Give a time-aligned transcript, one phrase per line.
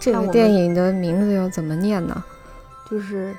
[0.00, 2.24] 这个电影的名字要怎么念呢？
[2.90, 3.32] 就是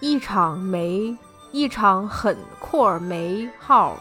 [0.00, 1.14] 一场没
[1.52, 3.96] 一场很括没号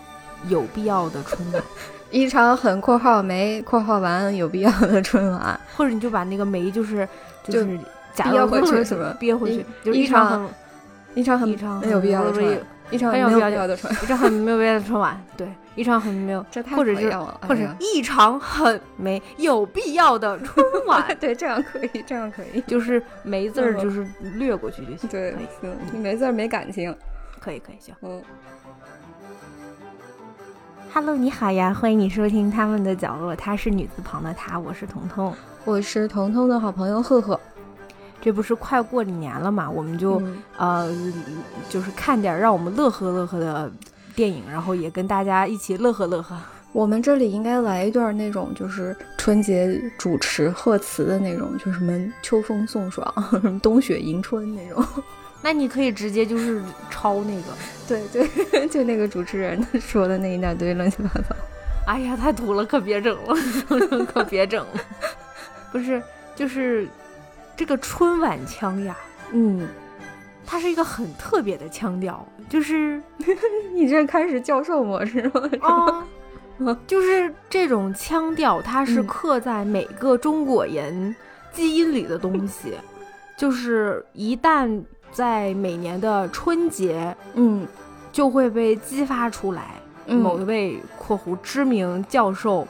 [0.47, 1.63] 有必要的春晚，
[2.11, 7.07] 一场很括号没括号完有必要的春晚，或者你就把那个没就是
[7.43, 7.77] 就是
[8.13, 10.47] 假憋回去什么憋回去，就一场
[11.15, 12.57] 一场很一场没有必要的春晚，
[12.93, 15.47] 一场没有必要的春晚，一场很没有必要的春晚，对。
[15.75, 16.45] 一场很没有，
[16.75, 17.09] 或者是
[17.47, 25.09] 或者一场很没有必要的春晚， 对，这样可以，这样可以，就是没字儿，就是略过去就行。
[25.09, 26.95] 对，行，你没字儿没感情，
[27.39, 27.95] 可以，可以，行。
[28.01, 28.21] 嗯。
[30.93, 35.33] Hello，你好呀，欢迎你收听他们的角落，他是女字旁的他，我是彤彤，
[35.65, 37.39] 我是彤彤的好朋友赫赫。
[38.23, 40.19] 这不是快过年了嘛，我们就
[40.57, 40.89] 呃，
[41.69, 43.71] 就是看点让我们乐呵乐呵的。
[44.15, 46.39] 电影，然后也跟大家一起乐呵乐呵。
[46.71, 54.85] 我们这里应该来一段那种，就是春节主持贺词的那种，就什么秋风送爽，什么冬雪迎春那种。
[55.41, 57.47] 那你可以直接就是抄那个，
[57.87, 58.29] 对对，
[58.69, 61.35] 就那个主持人说的那一大堆乱七八糟。
[61.87, 64.81] 哎呀，太土了，可别整了，可别整了。
[65.71, 65.99] 不是，
[66.35, 66.87] 就是
[67.55, 68.95] 这个春晚腔呀，
[69.31, 69.67] 嗯。
[70.45, 73.01] 它是一个很特别的腔调，就是
[73.73, 76.05] 你这开始教授模式了啊，
[76.85, 81.15] 就是这种腔调，它是刻在每个中国人
[81.53, 82.73] 基因里的东西，
[83.37, 87.65] 就是一旦在每年的春节，嗯，
[88.11, 89.75] 就会被激发出来。
[90.05, 92.67] 某一位（括弧知名教授）。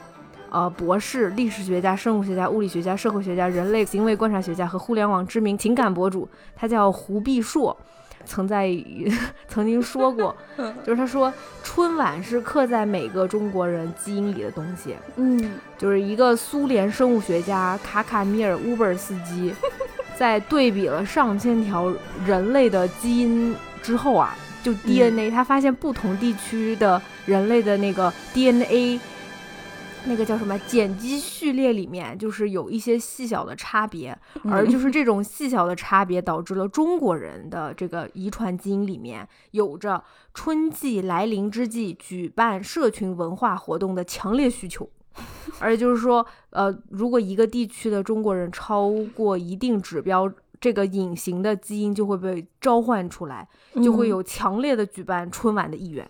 [0.54, 7.76] 呃，博士、历史学家、生物学家、物理学家、社会学家、人类行为观察学家和互联网知名情感博主，他叫胡必硕，
[8.24, 8.70] 曾在
[9.48, 10.32] 曾经说过，
[10.86, 11.32] 就是他说
[11.64, 14.94] 春晚是刻在每个中国人基因里的东西。
[15.16, 19.52] 嗯，就是一个苏联生物学家卡卡米尔乌贝尔斯基，
[20.14, 21.92] 在对比了上千条
[22.24, 24.32] 人类的基因之后啊，
[24.62, 29.00] 就 DNA，他发现不同地区的人类的那个 DNA。
[30.06, 40.02] 那个叫什么碱基序列里面就是有一些细小的差别，而就是这种细小的差别导致了中国人的这个遗传基因里面有着
[40.34, 44.88] 春季来临之际举办社群文化活动的强烈需求，
[45.58, 53.48] 而就是说，呃，如果一个地区的中国人超过一定指标，这个隐形的基因就会被召唤出来，
[53.82, 56.08] 就会有强烈的举办春晚的意愿，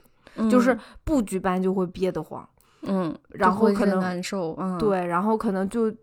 [0.50, 2.48] 就是不举办就会憋得慌。
[2.86, 5.94] 嗯，然后可能难受，嗯，对，然后可能就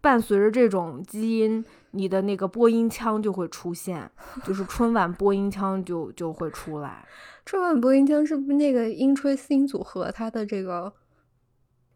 [0.00, 4.10] 伴随着这种基因，你的那个播音腔就会出现，
[4.44, 7.06] 就是春晚播音腔就就会出来。
[7.46, 10.10] 春晚播音腔是不是那个音吹四音组合？
[10.10, 10.92] 它的这个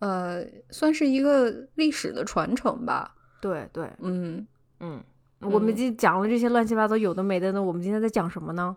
[0.01, 3.15] 呃，算是一个历史的传承吧？
[3.41, 4.47] 对对，嗯
[4.81, 5.03] 嗯，
[5.41, 8.77] 我们今讲了这些乱七八糟有的没的，那我们今天在讲什么呢？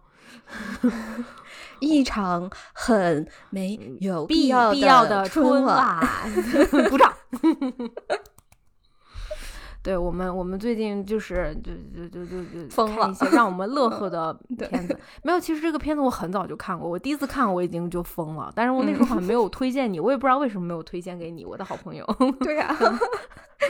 [1.81, 4.73] 一场很没有必要
[5.05, 5.99] 的春晚，
[6.89, 7.13] 鼓掌。
[9.83, 14.31] 对我们，我们最近就是就就就就就疯了一些让我们乐呵 的
[14.69, 14.95] 片子。
[15.23, 18.51] 没有，其实这个片子我很早就看过，我第一次看我已经就疯了。
[18.55, 22.05] 但是我那时候好像没有推荐你，我也不知道为什么没有推荐给你，我的好朋友。
[22.41, 22.77] 对呀，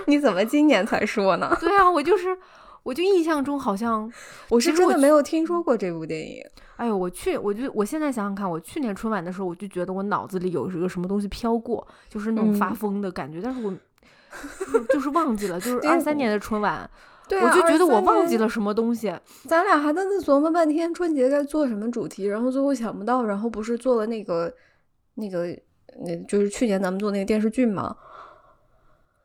[0.07, 1.55] 你怎么今年才说呢？
[1.61, 2.37] 对啊，我就是。
[2.83, 4.11] 我就印象中好像
[4.49, 6.43] 我是真的没有听说过这部电影。
[6.77, 13.39] 哎呦，我去，我就我现在想想看，我去年春晚的时候，我就觉得我脑子里有一个什么东西飘过，就是那种发疯的感觉。
[13.39, 13.71] 但是我
[14.89, 16.89] 就是忘记了，就是二三年的春晚，
[17.29, 19.13] 我就觉得我忘记了什么东西。
[19.43, 24.51] 咱俩还在那琢磨半天春节该做什么主题，然后最后想不到，然后不是做了那个
[25.15, 25.55] 那个
[25.99, 27.95] 那就是去年咱们做那个电视剧吗？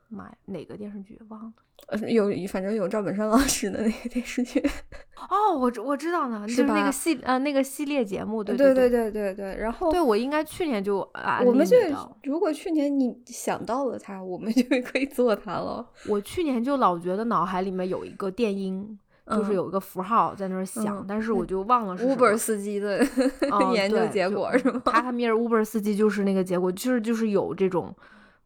[0.09, 1.53] 妈呀，哪个电视剧忘了？
[1.87, 4.59] 呃，有反正有赵本山老师的那个电视剧。
[5.29, 9.57] 哦，我我知道呢，就是那个系呃那个系列节目，对对对对对对。
[9.57, 11.75] 然后，对我应该去年就啊，我们就
[12.23, 15.85] 如果去年你想到了他，我们就可以做他了。
[16.07, 18.99] 我去年就老觉得脑海里面有一个电音，
[19.31, 22.99] 就是有一个符号在那儿响，但是我就忘了是 Uber 司机的
[23.73, 24.81] 研究结果是吗？
[24.85, 27.95] 卡卡米尔 Uber 司机就是那个结果，就是就是有这种。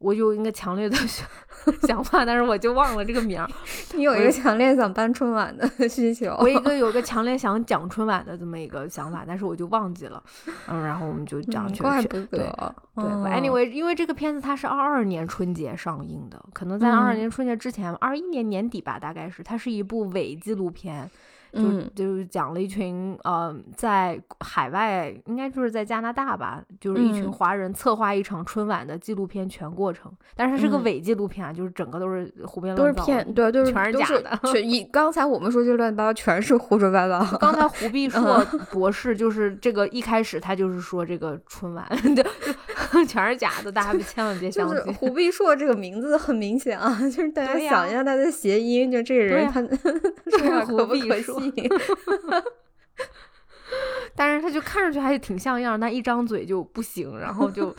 [0.02, 1.28] 我有一个强烈的想
[1.88, 3.48] 想法，但是我就忘了这个名儿。
[3.96, 10.22] 你 有一个强烈想办春晚的需求，我一个有一个强烈想讲春晚的这么一个想法，但是我就忘记了。
[10.68, 12.76] 嗯，然后我们就这样去怪不得。
[12.96, 19.42] 对，anyway，因为这个片子它是二二年春节上映的，可能在二二年春节之前，二一年年底吧，大概是。
[19.44, 21.10] 它是一部伪纪录片，
[21.54, 37.20] 就嗯就是讲了一群呃，在海外应该就是在加拿大吧，就是一群嗯华人策划一场春晚的纪录片全过程，但是它是个嗯伪纪录片啊，就是整个都是胡编乱造对，都是全是假的全一刚才我们说这乱七八糟全是胡说八道。
[37.40, 44.94] 刚才胡必硕 博士就是这个一开始他就是说这个春晚 就就全是假的，大家千万别相就是信。
[44.94, 51.41] 胡必硕这个名字很明显啊，就是大家想一下他的谐音，就这个人他说话胡可不可必硕信？
[54.16, 57.74] 但是他就看上去还是挺像样，但一张嘴就不行，然后就，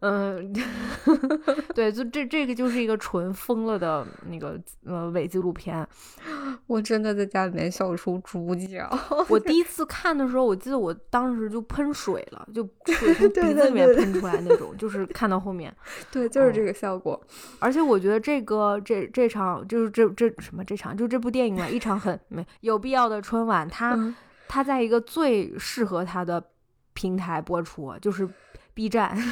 [0.00, 0.52] 嗯、
[1.74, 5.86] 对，就这这个就是一个纯疯了的那个呃伪纪录片。
[6.66, 8.88] 我真的在家里面笑出猪叫。
[9.28, 15.74] 我第一次看的时候，我记得我当时就喷水了，就水从鼻子里面喷出来那种，就是看到后面。
[16.10, 17.20] 对，就是哦这个效果。
[17.58, 24.14] 而且我觉得这个这这场就是这这什么这场就这部电影啊，一场很没有必要的春晚，它、嗯
[24.46, 26.40] 它在一个最适合它的
[26.92, 28.28] 平台播出，就是
[28.74, 29.16] B 站。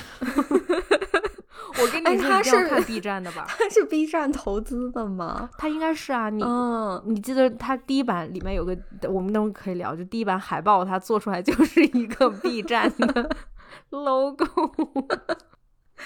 [1.81, 3.47] 我跟哎你说，他是看 B 站的吧？
[3.59, 5.49] 他是 B 站投资的吗？
[5.56, 8.77] 他应该是啊，你、嗯，你记得他第一版里面有个，
[9.09, 13.31] 我们等会可以聊，就第一版海报，他做出来就是一个 B 站的
[13.91, 14.44] logo，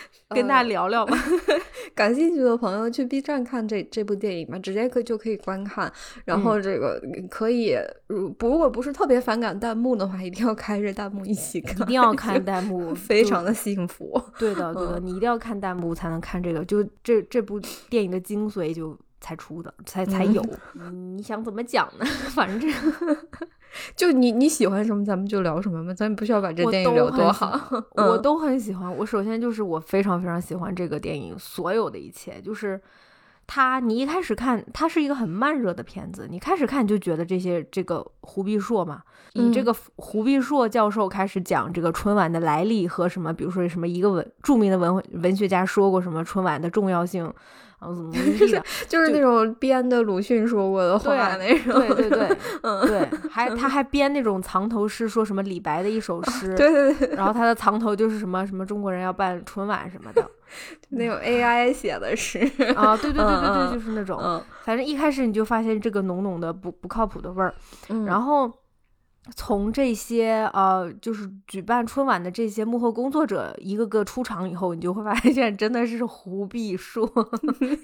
[0.30, 1.16] 跟大家聊聊吧。
[1.94, 5.90] 感兴趣的朋友去 B 站看这这部电影嘛，直接可就可以观看。
[6.24, 7.00] 然后这个
[7.30, 7.76] 可以，
[8.08, 14.20] 如不如果不是特别反感弹幕的话，一定要开着弹幕一起看，一定要看弹幕， 非常的幸福。
[14.38, 20.44] 对的，对的，嗯你一定要看弹幕才能看这个，就这这部电影的精髓就才出的，才才有。
[20.74, 22.04] 嗯你想怎么讲呢？
[22.34, 22.68] 反正这
[23.94, 27.58] 就你你喜欢什么，咱们就聊什么嘛，咱们不需要把这我电影聊多好。
[27.96, 28.94] 嗯我都很喜欢。
[28.96, 32.80] 我首先就是我非常非常喜欢这个电影所有的一切，就是
[33.46, 39.02] 它，你一开始看它是一个很慢热的片子，你开始看你就觉得这些这个胡必硕嘛，
[39.34, 47.32] 以这嗯个胡必硕教授开始讲这个春晚的来历和什么，比如说什么一个文著名的文文学家说过什么春晚的重要性，
[47.78, 51.74] 然后怎么怎么地的， 就是那种编的鲁迅说过的话那种。
[51.74, 60.26] 对对对嗯，对，还他还编那种藏头诗，说什么李白的一首诗，对对对，然后他的藏头就是什么什么中国人要办春晚什么的
[60.90, 62.38] 那种 AI 写的诗。
[62.74, 67.54] 啊，对对对对对，就是那种，嗯反正一开始你就发现这个浓浓的不不靠谱的味儿，
[67.88, 68.50] 嗯，然后
[69.34, 77.04] 从这些呃，就是举办春晚的这些幕后工作者一个个出场以后，你就会发现真的是胡必硕，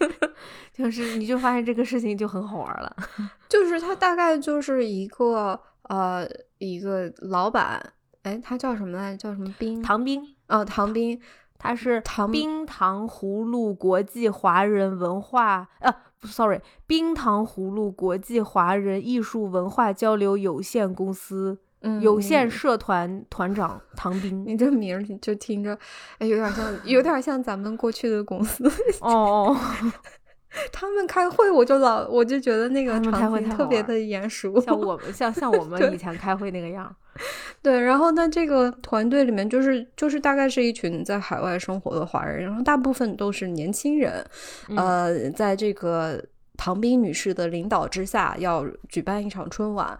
[0.72, 2.96] 就是你就发现这个事情就很好玩了。
[3.48, 6.26] 就是他大概就是一个呃
[6.58, 7.92] 一个老板，
[8.22, 9.30] 哎，他叫什么来着？
[9.30, 9.82] 叫什么冰？
[9.82, 11.20] 唐冰，哦，唐冰。
[11.64, 15.94] 他是唐冰糖葫芦国际华人文化呃
[16.24, 24.44] ，sorry，冰糖葫芦国际华人艺术文化交流有限公司、嗯有限社团团长 唐斌。
[24.46, 25.76] 你这名儿就听着，
[26.18, 28.64] 哎，有点像，有点像咱们过去的公司。
[29.00, 29.10] 哦
[29.50, 29.56] 哦，
[30.72, 34.60] 他们开会，我就老我就觉得那个场景特别的眼熟。
[34.60, 36.94] 像我们像像我们以前开会那个样。
[37.62, 44.24] 对，然后呢，这个团队里面就是就是大概是一群在海外生活的华人，然后大部分都是年轻人，
[44.68, 46.22] 嗯呃，在这个
[46.56, 49.98] 唐斌女士的领导之下，要举办一场春晚，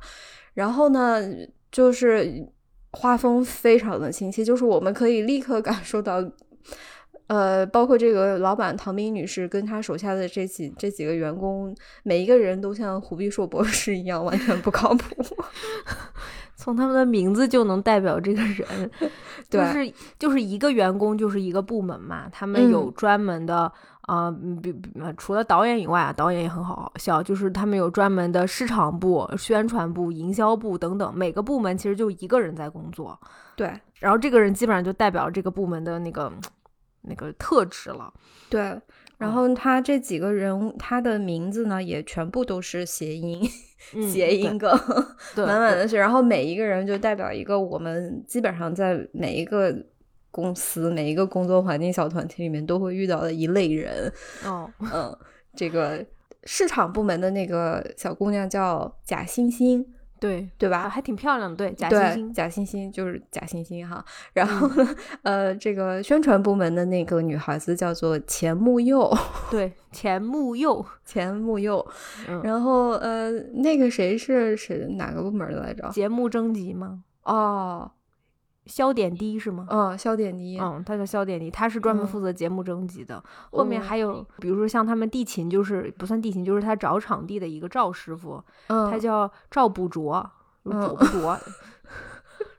[0.55, 1.21] 然后呢，
[1.71, 2.47] 就是
[2.93, 6.23] 画风非常的清晰，就是我们可以立刻感受到。
[7.33, 15.25] 呃，包括这个老板唐斌女士跟她手下的这几这几个员工，每一个人都像胡必硕博士一样，完全不靠谱。
[16.55, 18.91] 从他们的名字就能代表这个人，
[19.49, 22.93] 就是就是一个员工就是一个部门嘛，他们有嗯。
[22.95, 23.73] 专门的
[24.03, 33.19] 啊、嗯比比呃除了导演以外啊，导演也很好笑，就是他们有专门的市场部、宣传部、营销部等等，每个部门其实就一个人在工作，
[33.57, 33.73] 对。
[34.01, 36.31] 然后这个人基本上就代表这个部门的那个
[37.03, 38.13] 那个特质了。
[38.49, 38.61] 对，
[39.19, 43.41] 然哦后他这几个人物，他的名字呢也全部都是谐音，
[43.95, 44.71] 嗯谐音梗，
[45.37, 45.97] 满满的是。
[45.97, 49.75] 然后每一个人就代表一个我们基本上在每一个
[50.31, 54.13] 公司、每一个工作环境小团体里面都会遇到的一类人。
[54.45, 55.17] 哦，嗯，
[55.55, 56.05] 这个
[56.45, 59.87] 市场部门的那个小姑娘叫贾欣欣，
[60.23, 60.79] 对对吧？
[60.83, 64.05] 啊还挺漂亮的，对，贾对，欣欣，贾欣欣就是假惺惺哈。
[64.33, 69.13] 然后呢，呃，这个宣传部门的那个女孩子叫做钱木佑，
[69.51, 71.85] 对， 钱木佑，钱木佑。
[72.29, 75.89] 嗯，然后呃，那个谁是谁哪个部门的来着？
[75.91, 77.03] 节目征集吗？
[77.25, 77.91] 哦，
[78.67, 79.67] 肖点滴是吗？
[79.71, 83.23] 嗯，肖点滴，嗯，他叫肖点滴，他是专门嗯负责节目征集的。
[83.51, 90.31] 后面哦还有，比如说像他们地勤，就是不算地勤，就是他找场地的一个赵师傅，嗯，他叫赵补拙，
[90.65, 91.39] 嗯卓。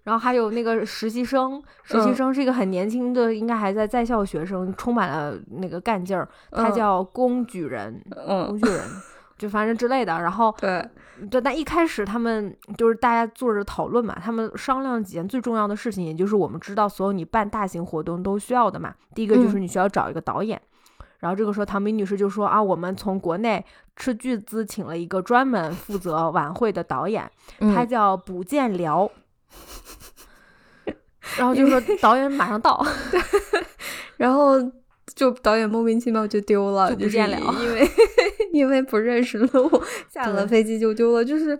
[0.03, 6.27] 然后还有那个实习生，实习嗯生是一个很年轻的，应该还在在校学生，充满了那个干劲儿。
[6.51, 8.81] 他嗯叫龚举人，嗯龚，举人，
[9.43, 10.13] 就反正之类的。
[10.21, 10.89] 然后对，
[11.29, 18.95] 对，但一开始他们就是大家坐着讨论嘛，他们商量几件最重要的事情，也就是我们知道所有你办大型活动都需要的嘛。
[19.13, 20.59] 第一个就是嗯你需要找一个导演，
[21.19, 23.63] 然后这个时候唐明女士就说啊，我们从国内
[23.95, 29.11] 斥巨资请了一个专门负责晚会的导演，他嗯叫卜建辽。
[31.37, 32.85] 然后就说 导演马上到，
[34.17, 34.55] 然后
[35.15, 37.89] 就导演莫名其妙就丢了，就不是见了因为
[38.53, 39.69] 因为不认识路，
[40.09, 41.59] 下了飞机就丢了，就是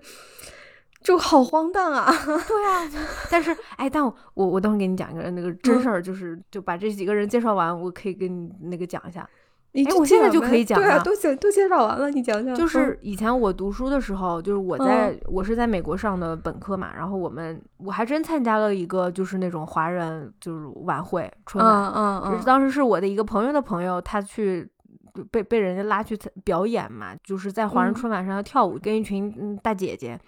[1.02, 2.10] 就好荒诞啊！
[2.48, 2.90] 对啊，
[3.30, 9.28] 但是哎，但我我我等会儿给你讲一个那个真事儿，就是就把这几个人介绍完，我可以跟你那个讲一下。
[9.76, 12.54] 你我现在就可以讲了都介都介绍完了，你讲讲。
[12.54, 24.70] 就是以前我读书的时候，就是我在、我是在美国上的本科嘛，然后我们我还真参加了一个就是那种华人就是晚会春晚，嗯嗯当时是我的一个朋友的朋友，他去
[25.32, 30.20] 被被人家拉去表演嘛，就是在华人嗯春晚上要跳舞，跟一群嗯大姐姐。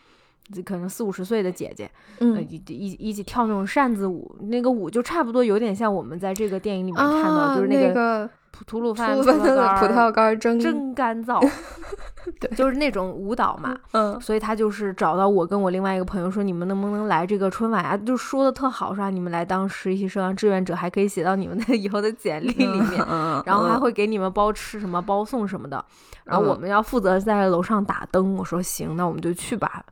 [0.53, 11.45] 就可能四五十岁的姐姐，呃，嗯一一一起跳那种扇子舞，那个舞就差不多有点像我们在这个电影里面看到，啊，就是那个个吐吐鲁番的干葡萄干真干燥，
[12.39, 13.75] 对就是那种舞蹈嘛。
[13.91, 17.97] 嗯所以他就是找到我跟我另外一个朋友说，你们能不能来这个春晚啊？
[17.97, 25.83] 就说的特好，说啊你们来当实习生啊、志愿者，还可以写到你们的 以后的简历里面，嗯，然后还会给你们包吃什么、包送什么的。
[26.23, 28.35] 然后我嗯们要负责在楼上打灯。
[28.35, 29.83] 我说行，那我们就去吧。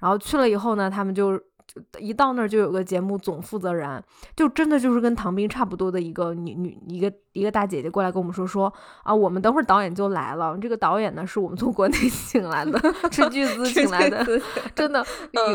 [0.00, 4.02] 然后去了以后呢，他们就就一到那儿就有个节目总负责人，
[4.34, 8.72] 就真的就是跟唐斌差不多的一个女女一个一个大姐姐过来跟我们说说
[9.04, 10.58] 啊，我们等会儿导演就来了。
[10.58, 12.80] 这个导演呢是我们从国内 请来的，
[13.10, 14.26] 斥巨资请来 的，
[14.74, 15.04] 真的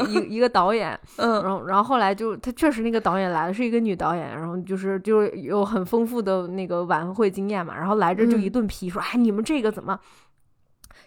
[0.07, 0.97] 一一一个导演。
[1.17, 9.99] 嗯然后然后后来就他确实那个导演来了，是一个女导演，然后就是就是有很丰富的那个晚会经验嘛，然后来这就一嗯顿批说，哎，你们这个怎么？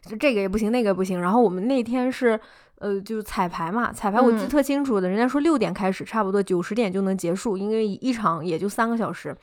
[0.03, 1.21] 就这个也不行，那个也不行。
[1.21, 2.39] 然后我们那天是，
[2.79, 4.49] 呃，就是彩排嘛，彩排我记得嗯。
[4.49, 9.37] 特清楚的，人家说六点开始，差不多九十点就能结束，因为一场也就三个小时。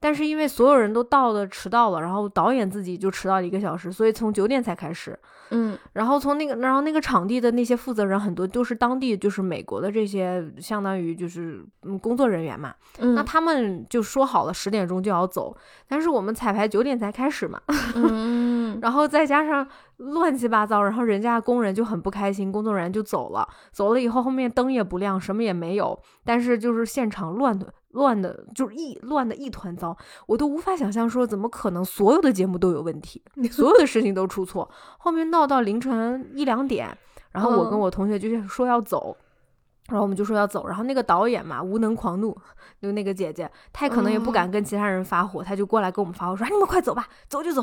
[0.00, 5.16] 但是因为所有人都到了迟到了，然后导演自己就迟到了一个小时，所以从九点才开始。
[5.50, 5.78] 嗯。
[5.92, 17.60] 然后从那个，然后那个场地的那些负责人很多都是当地就是美国的这些相当于就是嗯工作人员嘛，嗯，那他们就说好了十点钟就要走，但是我们彩排九点才开始嘛，
[17.94, 36.88] 嗯然后再加上乱七八糟，然后人家工人就很不开心，工作人员就走了，走了以后后面灯也不亮，什么也没有，但是就是现场乱的乱的，就是一乱的一团糟，我都无法想象说怎么可能所有的节目都有问题， 所有的事情都出错，后面闹到凌晨一两点，
[37.30, 39.16] 然后我跟嗯我同学就是说要走。
[39.88, 42.34] 然后我们就说要走，然后那个导演嘛，无能狂怒，
[42.80, 47.60] 就那个姐姐，她也可能也不敢跟其他人发火，她就过来跟我们发火说：“哎，你们快走吧，走就走。”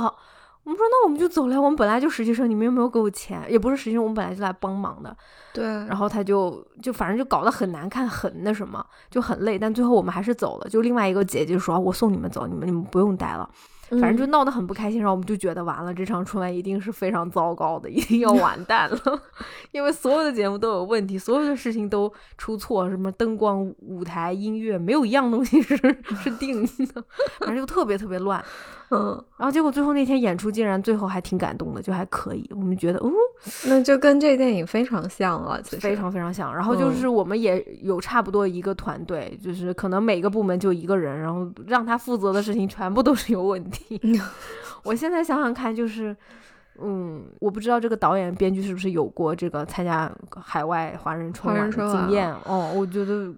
[0.64, 5.16] 我们说：“那我们就走了，我们本来就实习生，你们又没有给我钱，也不是实习生，我们本来就来帮忙的。”
[5.54, 9.58] 对，然后他就就反正就搞得很难看，很那什么，就很累。
[9.58, 10.70] 但最后我们还是走了。
[10.70, 13.50] 就另外一个姐姐说：“我送你们走，你们你们不用待了。”
[13.90, 19.00] 反正就嗯闹得很不开心，然后我们就觉得完了，这场春晚一定是非常糟糕的，一定要完蛋了，
[19.74, 25.76] 因为所有的节目都有问题，所有的事情都出错，什么灯光、舞台、音乐，没有一样东西是
[26.22, 26.62] 是定
[26.94, 27.04] 的，
[27.40, 28.46] 反正就特别特别乱。
[28.92, 33.12] 嗯，然后结果最后那天演出竟然最后还挺感动的，就还可以，我们觉得哦，
[33.66, 36.54] 那就跟这电影非常像了，其实非常非常像。
[36.54, 44.00] 然后就是我们也有差不多一个团队，就是可能每个部门就一个人，然后让他负责的事情全部都是有问题。
[44.84, 46.16] 我现在想想看，就是。
[46.82, 50.10] 嗯，我不知道这个导演、编剧是不是有过这个参加
[50.42, 52.72] 海外华人春晚的经验哦。
[52.74, 53.30] 我觉得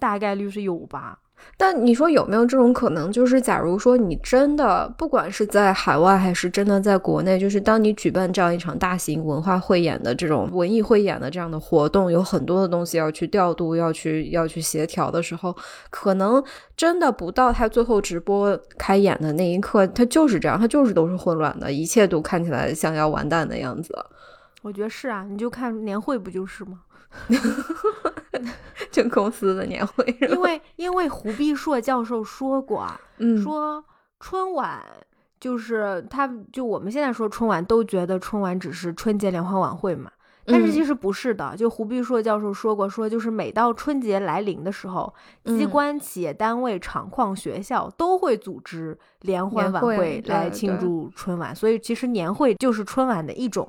[0.00, 1.16] 大概率是有吧。
[1.56, 3.10] 但你说有没有这种可能？
[3.10, 15.56] 就是假如说你真的不管是在海外还是真的在国内，就是当你举办这样一场大型文化汇演的这种文艺汇演的这样的活动，有很多的东西要去调度、要去要去协调的时候，
[15.90, 16.42] 可能
[16.76, 23.92] 真的不到他最后直播开演的那一刻，他就是这样，他就是都是混乱的，一切都看起来像要完蛋的样子。
[24.62, 26.80] 我觉得是啊，你就看年会不就是吗？
[28.90, 33.42] 就公司的年会，因为因为胡必硕教授说过啊，嗯。
[33.42, 33.84] 说
[34.20, 34.82] 春晚
[35.38, 40.10] 就是他，就我们现在说春晚都觉得春晚只是春节联欢晚会嘛，
[40.44, 45.14] 但是其实不是的，就胡必硕教授说过，说就是每到春节来临的时候，
[45.44, 45.70] 机嗯。
[45.70, 53.68] 关、企业单位、厂矿、学校都会组织联欢晚会来庆祝春晚，所以其实年会就是春晚的一种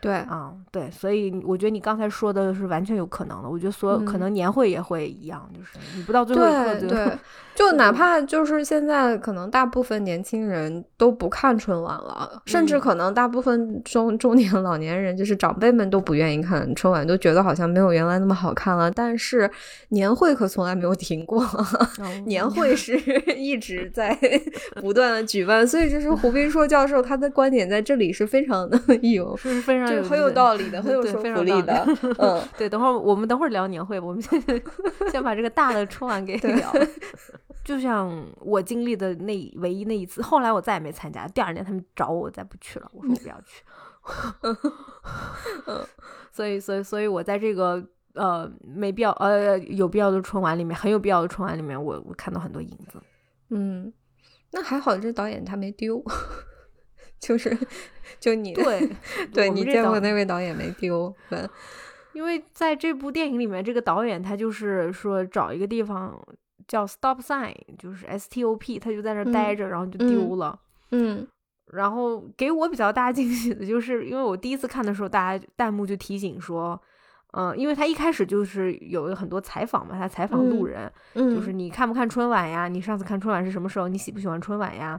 [0.00, 0.52] 对，啊。
[0.70, 3.48] 对，所以我觉得你刚才说的是完全有可能的。
[3.48, 7.18] 我觉得所有可嗯能年会也会一样，就是你不到最后一刻就对对，
[7.56, 18.90] 就哪怕就是现在，可能大部分年轻人都不看春晚了，甚至嗯可能大部分中中年老年人，就是长辈们都不愿意看春晚，都觉得好像没有原来那么好看了。
[18.90, 19.50] 但是
[19.88, 21.44] 年会可从来没有停过，
[22.00, 22.96] 嗯 年会是
[23.36, 24.16] 一直在
[24.76, 31.84] 不断的举办，所以就是胡斌硕教授他的观点在这里是非常的有，是非常就很有道理的，很有对说服力的。
[32.18, 34.40] 嗯，对，等会儿我们等会儿聊年会吧，我们先
[35.10, 36.86] 先把这个大的春晚给聊了。
[37.64, 41.28] 就像我经历的那唯一那一次，后来我再也没参加。
[41.28, 42.88] 第二年他们找我，我再不去了。
[42.94, 43.62] 我说我不要去。
[46.32, 52.98] 所以，所以，所以我在这个呃没必要呃有必要的春晚里面，很有必要的春晚里面，我我看到很多影子。
[53.50, 53.92] 嗯，
[54.52, 56.02] 那还好，这导演他没丢，
[57.20, 57.56] 就是
[58.20, 58.90] 就你对，
[59.32, 61.48] 对你见过那位导演没丢，对，
[62.14, 66.18] 因为在这部电影里面，这个导演他就是说找一个地方
[66.66, 70.58] 叫 stop sign，就是 S T O P，他就在那待着，然后就嗯丢了。
[70.90, 71.26] 嗯
[71.72, 76.80] 然后给我比较大惊喜的就是，因为我第一次看的时候，大家弹幕就提醒说，
[77.32, 82.68] 嗯、因为他一开始就是有很多采访嘛，他采访路嗯人，嗯，就是你看不看春晚呀？
[82.68, 83.86] 你上次看春晚是什么时候？
[83.86, 84.98] 你喜不喜欢春晚呀？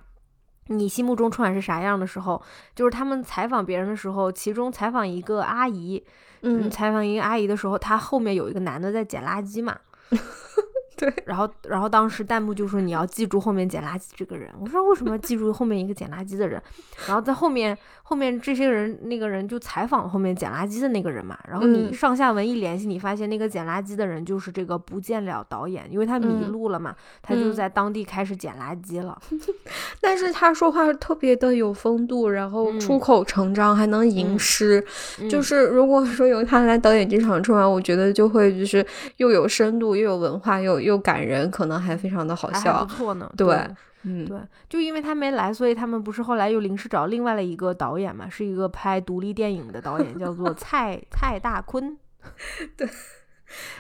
[0.70, 2.42] 你心目中春晚是啥样的时候？
[2.76, 6.04] 就是他们采访别人的时候，其中采访一个阿姨，
[6.42, 9.78] 嗯采访一个阿姨的时候，她后面有一个男的在捡垃圾嘛。
[11.00, 14.50] 对， 然后，然后当时弹幕就说你要记住后面捡垃圾这个人。
[14.60, 16.62] 我说为什么要记住后面一个捡垃圾的人？
[17.08, 21.40] 然后在后面，后面这些人那个人就采访后面捡垃圾的那个人嘛。
[21.48, 29.18] 然后你嗯上下文一联系，你发现那个捡垃圾的人就是这个不见了导演，因为他迷嗯路了嘛，他就嗯在当地开始捡垃圾了。
[30.02, 34.84] 但是他说话特别的有风度，然后嗯出口成章，还能吟嗯诗。
[35.30, 38.86] 就嗯是如果说由他来导演这场春晚，我觉得就会就是
[39.18, 42.94] 又有深度，又有文化，又又感人，可能还非常的好笑不。
[42.94, 43.32] 错呢。
[43.38, 51.98] 对对嗯，对，就因为他没来，所以他们不是后来又临时找另外了一个导演嘛，是一个拍独立电影的导演，叫做蔡蔡大坤。
[52.76, 52.88] 对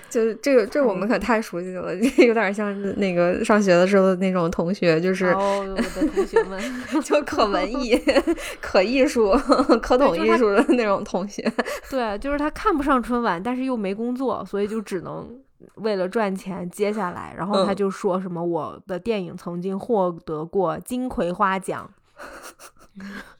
[0.09, 6.59] 就这个这我们可太熟悉了， 有点像那个上学的时候的那种同学，就是哦我的同学们，
[7.05, 7.95] 就可文艺、
[8.59, 9.31] 可艺术、
[9.81, 11.41] 可懂艺术的那种同学。
[11.89, 15.39] 对，就是他看不上春晚，但是又没工作，所以就只能
[15.75, 17.33] 为了赚钱接下来。
[17.37, 21.89] 然后他嗯就说什么我的电影曾经获得过金葵花奖。
[22.99, 23.21] 嗯，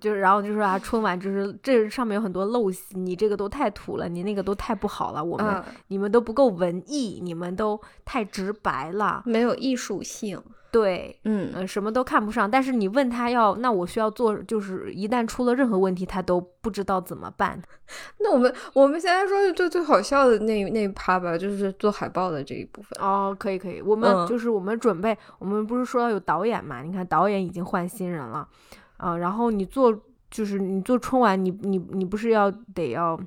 [0.00, 10.40] 就然后就说啊，春晚就是这上面有很多陋习，你这个都太土了，你那个都太不好了，我们、嗯，你们都不够文艺，你们都太直白了，没有艺术性。
[10.70, 12.50] 对，嗯呃，什么都看不上。
[12.50, 17.62] 但是你问他要，那我需要做，就是一旦出了任何问题，他都不知道怎么办。
[18.18, 22.90] 那我们我们现在说最最好笑的那那一趴吧，就是做海报的这一部分。
[23.00, 26.82] 哦，可以可以，我们、嗯就是我们准备，我们不是说要有导演嘛？
[26.82, 28.48] 你看导演已经换新人了，
[28.96, 29.92] 啊、然后你做
[30.30, 33.18] 就是你做春晚，你你你不是要得要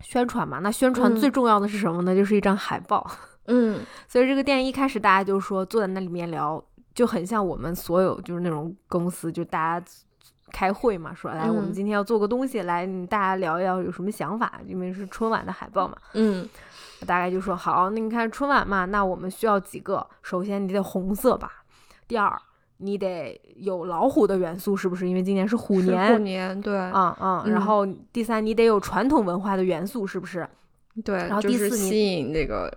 [0.00, 0.58] 宣传嘛？
[0.60, 2.14] 那宣传嗯最重要的是什么呢？
[2.14, 3.06] 就是一张海报。
[3.46, 9.86] 嗯所以这个电影一开始大家就说坐在那里面聊，就很像我们所有就是那种公司，就大家
[10.52, 15.96] 开会嘛，说来我们嗯今天要做个东西，来你大家聊一聊有什么想法，因为是春晚的海报嘛。
[16.14, 16.48] 嗯
[17.04, 20.06] 大概就说好，那你看春晚嘛，那我们需要几个？
[20.22, 21.64] 首先你得红色吧，
[22.06, 22.40] 第二
[22.82, 25.08] 你得有老虎的元素，是不是？
[25.08, 26.12] 因为今年是虎年。
[26.12, 30.46] 虎年对啊啊、嗯然后第三，你得有传统文化的元素，是不是？
[31.04, 32.70] 对，然后第四你吸引那个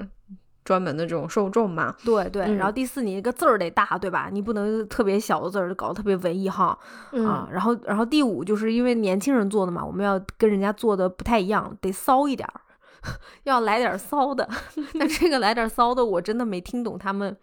[0.63, 1.93] 专门的这种受众嘛。
[2.05, 4.29] 对对，嗯然后第四，你那个字儿得大，对吧？
[4.31, 6.77] 你不能特别小的字儿，搞得特别文艺哈。
[7.11, 12.61] 嗯啊，然后然后第五就是因为年轻人做的嘛，我们要跟人家做的不太一样，得骚一点儿，
[13.43, 14.47] 要来点儿骚的。
[14.95, 17.35] 那这个来点儿骚的，我真的没听懂他们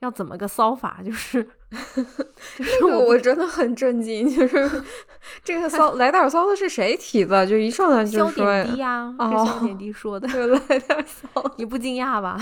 [0.00, 1.48] 要怎么个骚法，就是
[2.56, 4.70] 这个我我真的很震惊，就是
[5.44, 7.46] 这个骚来点骚的是谁提的？
[7.46, 12.38] 就一上来就肖说点滴呀， 是哦肖点滴说的，就来点骚，你不惊讶吧？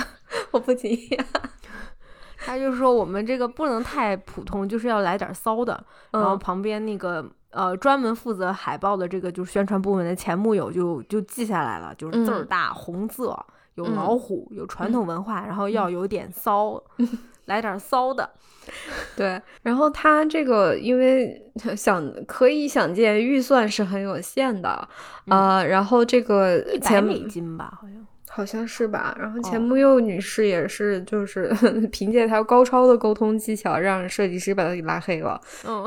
[0.53, 1.25] 我不惊讶。
[2.39, 5.85] 他就说我们这个不能太普通，就是要来点骚的。
[6.13, 13.37] 然后嗯旁边那个呃专门负责海报的这个就是宣传部门的前幕友就就记下来了，就是字儿嗯大、红色，
[13.75, 16.81] 有嗯老虎，有传统文化，然后要有点骚。
[17.47, 18.29] 来点骚的。
[19.17, 21.41] 对，然后他这个因为
[21.77, 24.89] 想可以想见预算是很有限的，
[25.29, 28.07] 呃，然后这个一百钱美金吧，好像。
[28.29, 29.17] 好像是吧。
[29.19, 31.49] 然后哦钱穆佑女士也是，就是
[31.91, 35.41] 凭借她高超的沟通技巧，让设计师把她给拉黑了。
[35.67, 35.83] 嗯，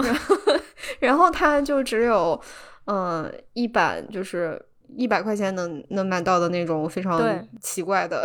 [1.00, 2.42] 然后她就只有，
[2.86, 4.60] 嗯、一版就是
[4.96, 7.22] 一百块钱能能买到的那种非常
[7.62, 8.22] 奇怪的，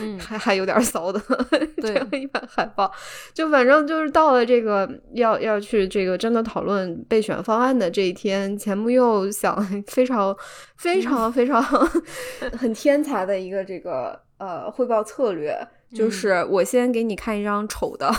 [0.00, 1.20] 嗯还还有点骚的
[1.76, 2.90] 这对样一版海报。
[3.34, 9.56] 就反正就是到了这个要要去这个真的讨论备选方案的这一天，钱穆又想
[9.88, 10.36] 非常
[10.76, 11.62] 非常非常
[12.58, 15.56] 很天才的一个这个呃汇报策略，
[15.94, 16.10] 就嗯。
[16.10, 18.10] 是我先给你看一张丑的，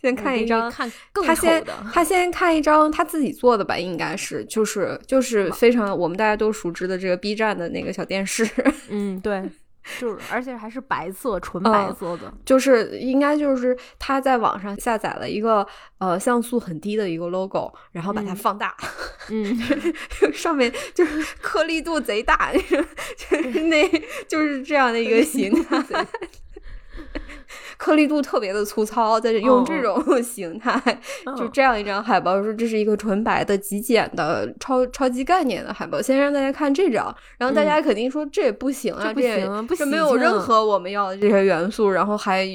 [0.00, 0.70] 先看一张。
[0.70, 1.64] 看更丑他先。
[1.92, 8.48] 他先看一张他自己做的吧，应该是就是就是非常我们大家都熟知的这个 B 站的那个小电视，
[8.88, 9.42] 嗯，对，
[9.98, 12.32] 就是而且还是白色，纯白嗯色的。
[12.44, 15.66] 就是应该就是他在网上下载了一个
[15.98, 18.76] 呃像素很低的一个 logo，然后把它嗯放大，
[19.30, 19.58] 嗯，
[20.32, 23.88] 上面就是颗粒度贼大， 就是那
[24.28, 26.06] 就是这样的一个形态。
[27.76, 30.80] 颗粒度特别的粗糙，在这用这种 形态，
[31.36, 31.50] 就嗯。
[31.52, 42.46] 这样一张海报，说这是一个纯白的极简的超超级概念的海报，先让大家看这张，然后大家肯定说这也不行啊，这不也行这没有任何我们要的这些元素，然后还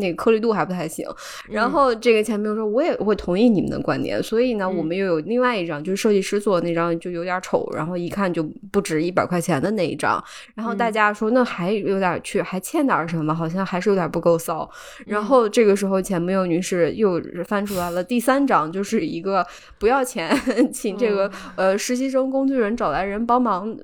[0.00, 1.06] 那个颗粒度还不太行。
[1.48, 1.70] 然嗯。
[1.70, 4.76] 后这个前辈说，我也会同意你们的观点，所以呢，嗯。
[4.76, 10.22] 我们又有另外一张，就是设计师做的那张，就有点丑，然后一看就不值一百块钱的那一张。
[10.54, 10.92] 然后大嗯。
[10.92, 14.68] 家说，那还有点去，还欠点什么，好像还是有点不够骚。
[15.06, 19.46] 然嗯后这个时候，钱穆佑女士又翻出来了第三张，就是一个
[19.78, 20.30] 不要钱，
[20.72, 23.76] 请这个、嗯呃实习生工具人找来人帮忙。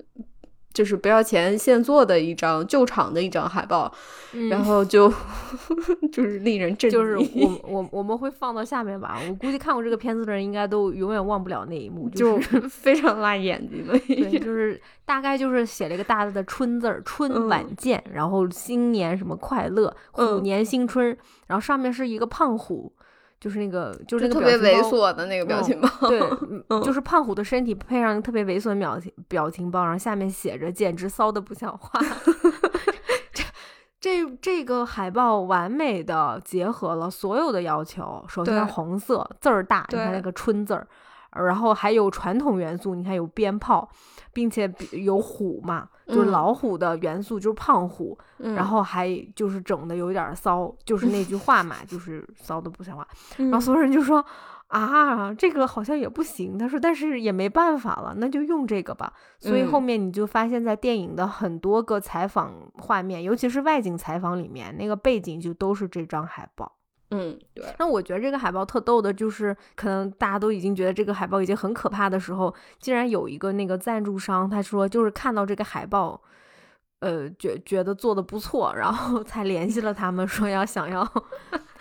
[0.72, 3.92] 就是不要钱现做的一张旧厂的一张海报，
[4.32, 5.12] 嗯然后就
[6.12, 6.98] 就是令人震惊。
[6.98, 9.18] 就是我我我们会放到下面吧。
[9.28, 22.92] 我估计看过这个片子的人应该都永远忘不了那一幕，就是 非常辣眼睛的对，就是大概就是写了一个大大的“春”字儿，春嗯晚见，然后新年什么快乐，虎嗯年新春，然后上面是一个胖虎，
[23.42, 24.80] 就是那个就是那个特别猥。
[24.82, 25.88] 琐的那个表情包。
[26.08, 26.20] 对，
[26.68, 32.00] 嗯就是胖虎的身体配上特别猥琐的表情表情包，然后下面写着“简直骚的不像话
[33.34, 33.42] ”这。
[34.00, 40.84] 这这个海报完美的结合了所有的要求，首先红色字儿大，你看那个春字儿，
[41.34, 43.88] 然后还有传统元素，你看有鞭炮，
[44.32, 53.06] 并且比有虎嘛，就是嗯老虎的元素，就是胖虎，嗯然后还就是整的有点儿骚，就是那句话嘛，就是骚的不像话。
[53.38, 54.24] 然后嗯所有人就说
[54.68, 56.56] 啊，这个好像也不行。
[56.56, 59.12] 他说，但是也没办法了，那就用这个吧。
[59.38, 66.72] 所以后嗯面你就发现，在电影的很多个采访画面，尤其是外景采访里面，那个背景就都是这张海报。
[67.12, 76.20] 嗯，对，那我觉得这个海报特逗的，就是可能大家都已经觉得这个海报已经很可怕的时候，竟然有一个那个赞助商，他说就是看到这个海报。
[77.00, 81.02] 呃，觉觉得做的不错，然后 才联系了他们，说要想要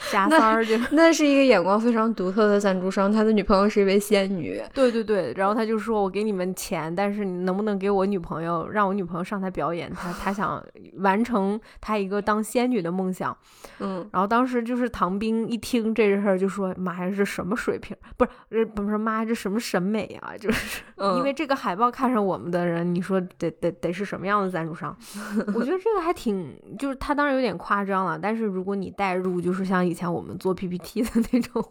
[0.10, 4.62] 加那三儿，就那是一个眼光非常独特的赞助商，他的女朋友是一位仙女。
[4.74, 9.92] 对对对，然后他就说：“我给你们钱，但是你能不能给我女朋友，让我女朋友上台表演？
[9.94, 10.64] 她她想
[10.98, 13.36] 完成她一个当仙女的梦想。”
[13.80, 17.96] 嗯，然后当时就是唐兵一听这事儿就说：“妈呀，这什么水平？
[18.18, 20.34] 不是，呃不是妈呀，这什么审美啊？
[20.38, 24.96] 就是、嗯 因为这个海报看上我们的人，你说得得得是什么样的赞助商？
[25.54, 31.64] 我觉得这个还挺，就是他当然有点夸张了，但是如果你代入，就是像以前我们做 PPT 的那种，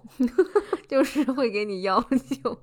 [0.86, 2.56] 就是会给你要求，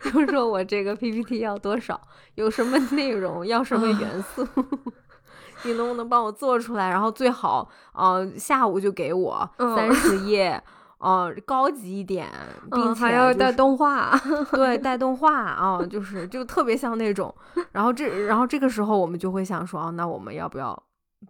[0.00, 2.00] 就是说我这个 PPT 要多少，
[2.36, 4.46] 有什么内容，要什么元素。
[5.64, 6.88] 你能不能帮我做出来？
[6.88, 10.60] 然后最好，呃，下午就给我嗯三十页，
[10.98, 12.28] 呃，高级一点，
[12.70, 14.16] 并嗯，且、还要带动画。
[14.52, 17.32] 对，带动画啊，就是就特别像那种。
[17.70, 20.80] 然后这，然后这个时候我们就会想说，啊，那我们要不要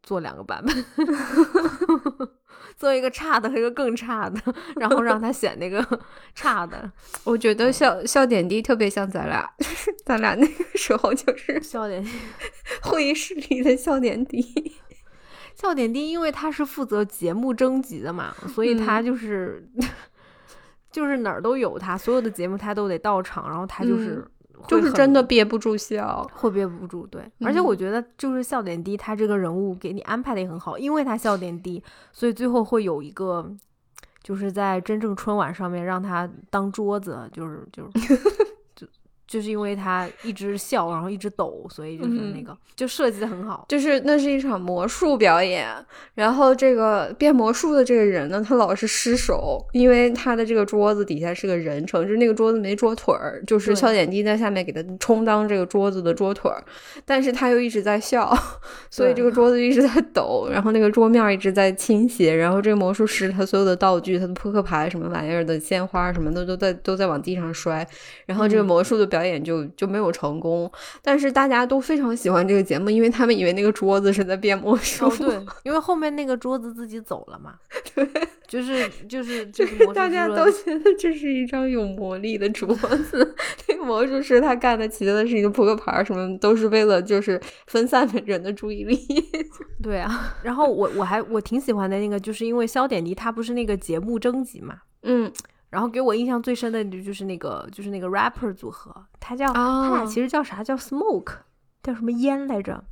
[0.02, 0.74] 做两个版本？
[2.82, 4.40] 做一个差的和一个更差的，
[4.74, 5.86] 然后让他选那个
[6.34, 6.90] 差的。
[7.22, 9.48] 我觉得笑笑点低特别像咱俩，
[10.04, 12.04] 咱俩那个时候就是笑点
[12.82, 14.42] 会议室里的笑点低。
[15.54, 19.64] 笑点低，因为他是负责节目征集的嘛，所以他嗯就是、
[20.90, 24.26] 就是哪儿都有他，所有的节目他都得到场，然后他就是、
[24.66, 26.28] 就是真的憋不住笑。
[26.34, 33.50] 会憋不住，对，而且嗯我觉得就是笑点低，他这个人物给你安排的也很好，因为他笑点低，所以最后会有一个，
[34.22, 37.90] 就是在真正春晚上面让他当桌子，就是就是
[39.32, 43.64] 就就是因为他一直笑，然后一直抖，所以就是那个、就设计的很好。
[43.68, 45.66] 就是那是一场魔术表演，
[46.14, 56.62] 然后这个变魔术的这个人呢，他老是失手，因为他的这个桌子底下是个人称，就是那个桌子没桌腿儿，就是笑点低在下面给他充当这个桌子的桌腿儿，
[57.04, 58.32] 但是他又一直在笑，
[58.90, 67.84] 所以这个桌子一直在抖，然后那个桌面一直在倾斜，然后这个魔术师他所有的道具、他的扑克牌什么玩意儿的鲜花什么的都在都在往地上摔，
[68.26, 68.66] 然后这个嗯。
[68.72, 70.70] 魔术的表演就就没有成功，
[71.02, 75.06] 但是大家都非常喜欢这个节目，因为他们以为那个桌子是在变魔术。
[75.06, 77.54] 哦，对，因为后面那个桌子自己走了嘛，
[77.94, 78.06] 对，
[78.48, 79.46] 就是就是
[79.94, 83.34] 大家都觉得这是一张有魔力的桌子。
[83.66, 88.98] 这个魔术师他干的其他的事情，扑克牌什么都是为了就是分散人的注意力。
[89.82, 90.36] 对啊。
[90.42, 95.30] 然后我我还我挺喜欢的那个，就是因为肖点滴他不是那个节目征集嘛，嗯
[95.72, 101.32] 然后给我印象最深的就是那个就是那个 rapper 组合，他叫、他俩啊其实叫啥叫 smoke，
[101.82, 102.84] 叫什么烟来着？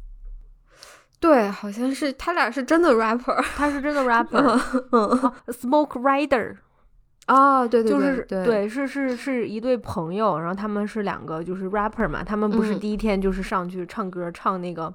[1.21, 3.39] 对，好像是他俩是真的 rapper。
[3.55, 4.59] 他是真的 rapper，
[4.93, 5.03] 嗯。
[5.03, 6.57] 哦 Smoke Rider，
[7.27, 8.67] 啊， 对对就是对。
[8.67, 12.81] 是是是一对朋友，然后他们是两个就是 rapper 嘛，他们不是嗯。
[12.81, 14.95] 第一天就是上去唱歌，唱那个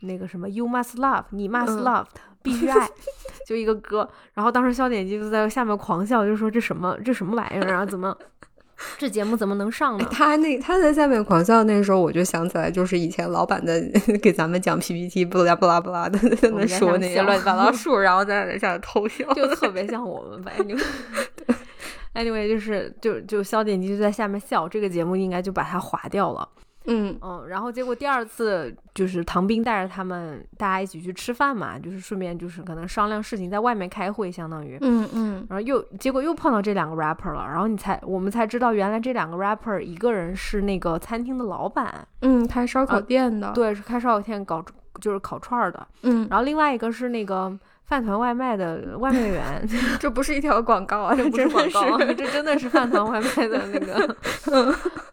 [0.00, 2.06] 那个什么 You must love，你 must 嗯
[2.46, 2.88] 必须爱，
[3.44, 4.08] 就一个歌。
[4.34, 7.84] 然后当时肖点击就在下面狂笑，就说这什么这什么玩意儿啊？
[7.84, 8.16] 怎么
[8.96, 10.06] 这节目怎么能上呢？
[10.12, 13.82] 他那他在下面狂笑，那时候我就想起来，就是以前老板的
[14.22, 19.24] 给咱们讲 PPT，不拉不拉不拉的，在那说那些乱七八糟数，然后在那上面偷笑。
[19.34, 20.52] 就特别像我们吧。
[20.58, 26.48] Anyway，anyway 就是就就肖点击就在下面笑，这个节目应该就把它划掉了。
[26.86, 34.78] 嗯嗯，然后结果第二次就是唐斌带着他们大家一起去吃饭嘛，就是顺便就是可能商量事情，在外面开会，相当于。
[34.80, 44.64] 嗯嗯然后又结果又碰到这两个 rapper 了，然后你才我们才知道，原来这两个 rapper 一个人是那个餐厅的老板，嗯，开烧烤店的。，对，是开烧烤店搞
[45.00, 47.52] 就是烤串儿的，嗯，然后另外一个是那个
[47.84, 49.68] 饭团外卖的外卖员，
[50.00, 54.16] 这不是一条广告啊， 这不是广告，是这真的是饭团外卖的那个。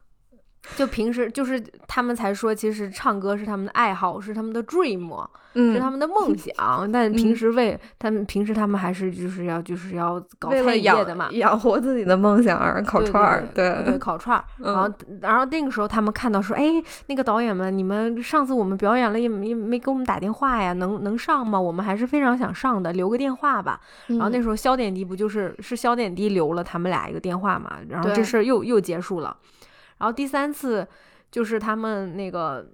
[0.76, 6.92] 就平时就是他们才说，其实唱歌是他们的爱好，是他们的 dream，嗯是他们的梦想。
[6.92, 14.44] 但平时为他们平时他们还是就是要就是要搞餐为了养饮业的嘛，养活自己的梦想而烤串儿，对对烤串儿。
[14.58, 16.64] 然后然后那个时候他们看到说，哎，
[17.06, 21.62] 那个导演们，你们上次我们表演了也没没给我们打电话呀，能能上吗？
[21.62, 23.80] 我们还是非常想上的，留个电话吧。
[24.08, 29.36] 然然后那时候肖点滴不就是是肖点滴留了他们俩一个电话嘛，然后这事儿又又结束了。
[30.04, 30.86] 然后第三次
[31.32, 32.70] 就是他们那个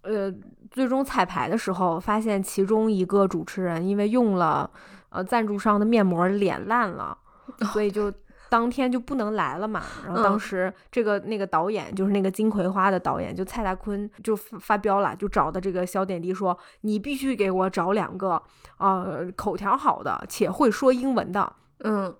[0.00, 0.32] 呃
[0.70, 4.70] 最终彩排的时候，发现其中一个主持人因为用了
[5.10, 7.16] 呃赞助商的面膜脸烂了，
[7.70, 8.10] 所以就。
[8.50, 18.40] 当天就不能来了嘛，然后当嗯时这个那个导演就是那个金葵花的导演，就蔡大坤就发发飙了，就找的这个小点滴说，你必须给我找两个
[18.78, 22.14] 呃口条好的且会说英文的，嗯，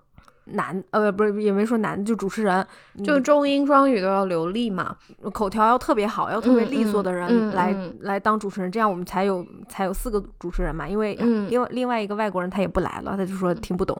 [0.46, 2.66] 男呃不是也没说男的，就主持人，
[3.02, 4.96] 就中英双语都要流利嘛。
[5.22, 10.86] 嗯口条要特别好，要特别嗯利索的人嗯来、嗯来当主持人，这样我们才有才有四个主持人嘛。
[10.86, 13.98] 因为嗯另外另外一个外国人他也不来了，他就说听不懂。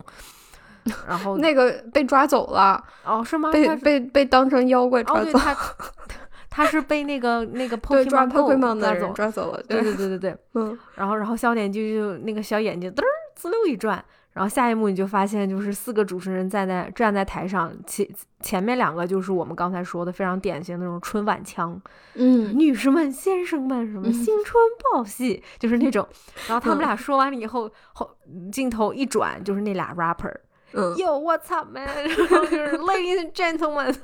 [1.08, 3.50] 然后那个被抓走了，哦是吗？
[3.50, 5.56] 被被被当成妖怪哦抓走，对他
[6.50, 9.14] 他是被那个那个 对，抓 Pokemon Go 抓走的人。
[9.14, 14.04] 抓走了，对对对对对，嗯，然后然后笑点就就那个小眼睛嘚儿滋溜一转，
[14.34, 18.06] 然后下一幕你就发现就是四个主持人站在站在台上，前
[18.40, 21.80] 前面两个就是我们刚才说的非常典型的那种春晚腔，
[22.14, 26.06] 嗯女士们、先生们，什么嗯新春报喜，就是那种。
[26.48, 28.10] 然后他们俩说完了以后，后
[28.50, 30.34] 镜头一转，就是那俩 rapper，
[30.72, 33.94] 嗯，Yo what's up man， 然后就是 ladies and gentlemen，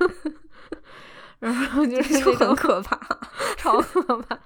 [1.41, 2.97] 然后就是就很可怕。
[3.59, 4.39] 超可怕。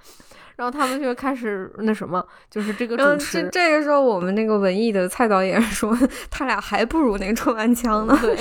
[0.56, 5.96] 然后他们就开始那什么，就是这个主持，这这个时候，我们那个文艺的蔡导演说，
[6.30, 8.36] 他俩还不如那个春晚腔呢， 对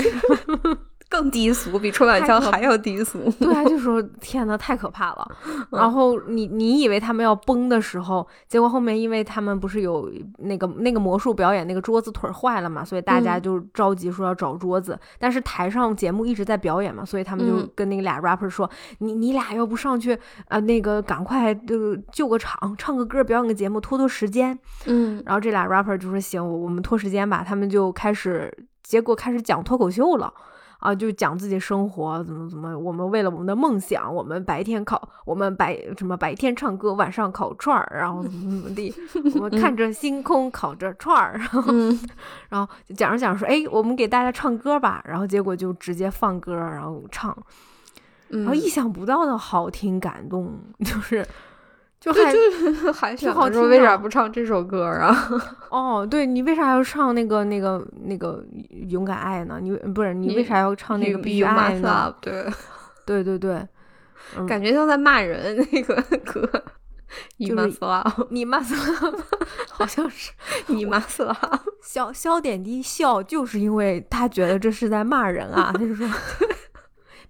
[1.13, 3.19] 更低俗，比春晚腔还要低俗。
[3.39, 5.28] 对啊， 就说天呐，太可怕了。
[5.45, 14.97] 嗯然后你你以为他们要崩的时候，结果后面因为他们不是有那个那个魔术表演那个桌子腿儿坏了嘛，所以大家嗯就着急说要找桌子。
[15.19, 30.34] 但是台上节目一直在表演嘛，所以他们就嗯跟那个俩 rapper 说：“你你俩要不上去啊、呃那个赶快就救个场，唱个歌，表演个节目，拖拖时间。”嗯然后这俩 rapper 就说行，我我们拖时间吧，他们就开始，结果开始讲脱口秀了。
[30.83, 38.93] 啊，就讲自己生活怎么怎么，我们为了我们的梦想，我们白天烤，我们白什么白天唱歌，晚上烤串儿，然后怎么怎么地，
[39.35, 41.97] 我们看着星空烤着串儿，然后嗯。
[42.49, 47.35] 然后就讲着讲着说，哎，我们给大家唱歌吧，然后结果就直接放歌，然后唱，
[48.27, 51.25] 然后意想不到的好听感动， 就是
[52.03, 52.39] 就，还就
[52.91, 55.15] 还挺好听为啥不唱这首歌啊？
[55.71, 58.43] 哦，对你为啥要唱那个那个那个
[58.89, 59.59] 勇敢爱呢？
[59.61, 62.13] 你不是你为啥要唱那个必须爱呢？
[62.19, 62.45] 对，
[63.05, 63.65] 对对对，
[64.37, 66.49] 嗯感觉像在骂人那个歌。
[67.37, 69.13] 就是 must love，你骂死了，
[69.69, 70.31] 好像是
[70.65, 76.07] you must love，小小点滴笑，就是因为他觉得这是在骂人啊，他就说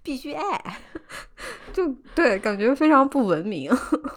[0.04, 0.78] 必须爱。
[1.72, 3.68] 就对，感觉非常不文明。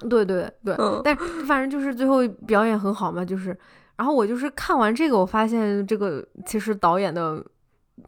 [0.08, 3.58] 对 对对，嗯但反正就是最后表演很好嘛，就是，
[3.95, 7.43] 然后我就是看完这个，我发现这个其实导演的，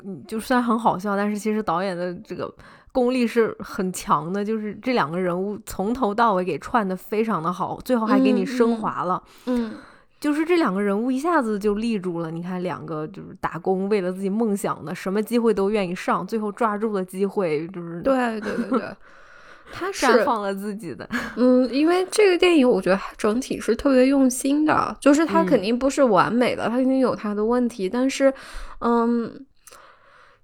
[0.06, 2.54] 嗯，就虽然很好笑，但是其实导演的这个
[2.92, 9.24] 功力是很强的，就是这两个人物从头到尾给串的非常的好，最后还给你嗯升嗯华了。
[9.48, 9.74] 嗯，
[10.20, 12.30] 就是这两个人物一下子就立住了。
[12.30, 18.82] 你看，两个就是打工为了自己梦想的，什么机会都愿意上，最后抓住了机会，就是对对对对，
[19.72, 21.08] 他是绽放了自己的。
[21.36, 28.34] 嗯，因为这个电影我觉得整体是特别用心的，就是它肯嗯定不是完美的，它肯定有它的问题，但是，
[28.82, 29.46] 嗯，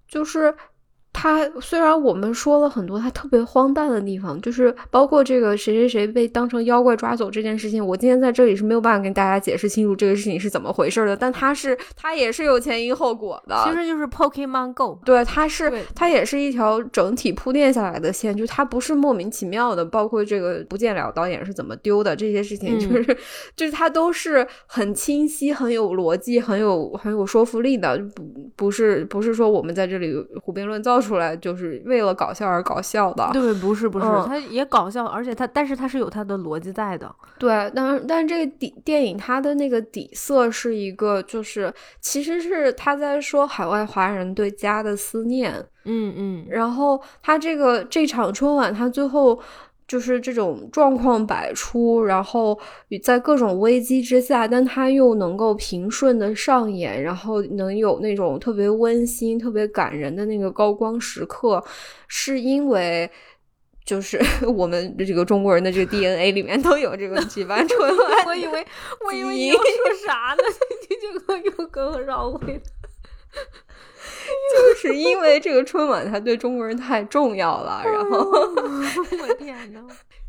[0.07, 0.55] 就是。
[1.17, 14.99] 它虽然我们说了很多他特别荒诞的地方，就是包括这个谁谁谁被当成妖怪抓走这件事情，我今天在这里是没有办法跟大家解释清楚这个事情是怎么回事的，但他是他也是有前因后果的，其实就是 Pokemon Go。
[15.05, 23.17] 对，它是对它也是一条整体铺垫下来的线，就它不是莫名其妙的，包括这个不见了导演是怎么丢的这些事情，嗯就是
[23.55, 28.23] 就是它都是很清晰、很有逻辑、很有很有说服力的，不
[28.57, 33.29] 不是不是说我们在这里胡编乱造出来，就是为了搞笑而搞笑的。
[33.31, 37.13] 对，不是不是，嗯它也搞笑，而且他但是他是有他的逻辑在的。
[37.37, 49.39] 对，但是但是这个底电影它的那个底色是一个，就是其实是他在说海外华人对家的思念，嗯嗯，然后他这个这场春晚，他最后
[49.87, 52.59] 就是这种状况百出，然后
[53.03, 61.63] 在各种危机之下，但他又能够平顺的上演，然后能有那种特别温馨、特别感人的那个高光时刻，
[62.07, 63.09] 是因为。
[63.85, 64.19] 就是
[64.57, 68.65] 我们这个中国人的这个 DNA 里面都有这个举办春晚，我以为
[69.05, 69.63] 我以为你要说
[70.07, 70.41] 啥呢？
[70.89, 72.61] 你这个又给我绕回来。
[74.53, 79.81] 就是因为这个春晚它对中国人太重要了，然后我天呐！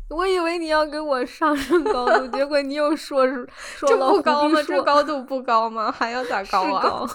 [0.09, 4.63] 我以为你要给我上升高度，结果你又说是说这了不高吗？
[4.63, 5.91] 这高度不高吗？
[5.91, 7.05] 还要咋高啊？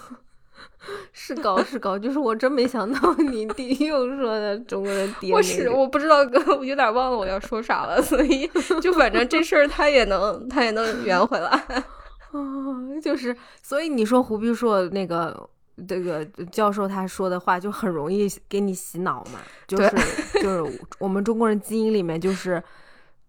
[1.12, 5.14] 是高，是高就是我真没想到你弟又说的中国人。
[5.32, 11.48] 我是我不知道哥，我有点忘了我要说啥了，所以就反正这事儿他也能他也能圆回来。
[11.48, 11.86] 啊，
[13.00, 15.48] 就是所以你说胡必硕那个
[15.88, 19.90] 这个教授他说的话就很容易给你洗脑嘛，就是
[20.34, 22.62] 就是 我们中国人基因里面就是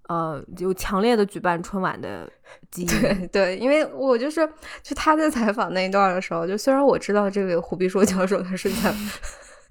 [0.08, 2.30] 呃有强烈的举办春晚的
[2.70, 2.88] 基因。
[3.00, 4.48] 对对，因为我就是
[4.82, 8.94] 就他在采访那一段的时候，就虽然我知道这位胡必硕教授他是在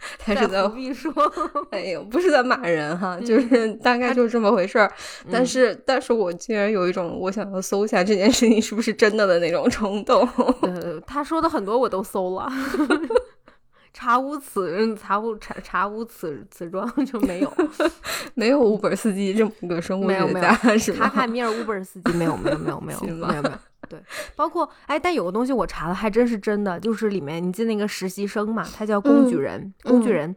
[0.18, 1.12] 他是在胡必说，
[1.70, 4.92] 哎呦不是在骂人哈，就是大概就是这么回事儿。
[5.30, 10.28] 但是但是我竟然有一种我想要搜一下这件事情是不是真的的那种冲动。
[10.62, 12.50] 呃，他说的很多我都搜了。
[13.94, 17.52] 查无此查无查查无此此状就没有，
[18.32, 20.98] 没有乌本斯基这么个生物没有没有学家是吗？
[21.06, 23.52] 卡卡米尔乌本尔斯基没有没有没有没有没有没有，
[23.92, 24.02] 对，
[24.34, 30.36] 包括哎，但有个东西我查了，还真是真的，就是里面你记得那个实习生嘛，他叫工具人，工具嗯人。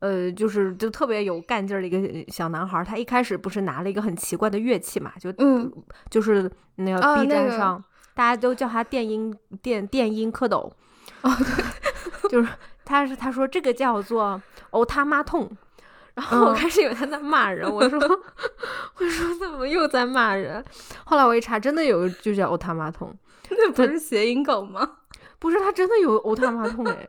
[0.00, 5.72] 呃，就是就特别有干劲儿的一个小男孩儿，他一开始不是拿了一个很奇怪的乐器嘛，就嗯
[6.10, 10.70] 就是那个啊 B 那个站上、大家都叫他电音电电音蝌蚪，
[11.22, 12.48] 哦对， 就是
[12.84, 15.50] 他是他说这个叫做哦他妈痛，
[16.14, 20.64] 然后我嗯开始以为他在骂人，我说 我说怎么又在骂人？
[21.04, 23.12] 后来我一查，真的有个就叫欧他妈痛，
[23.50, 24.88] 那不是谐音梗吗？
[25.40, 27.06] 不是他真的有欧他妈痛哎，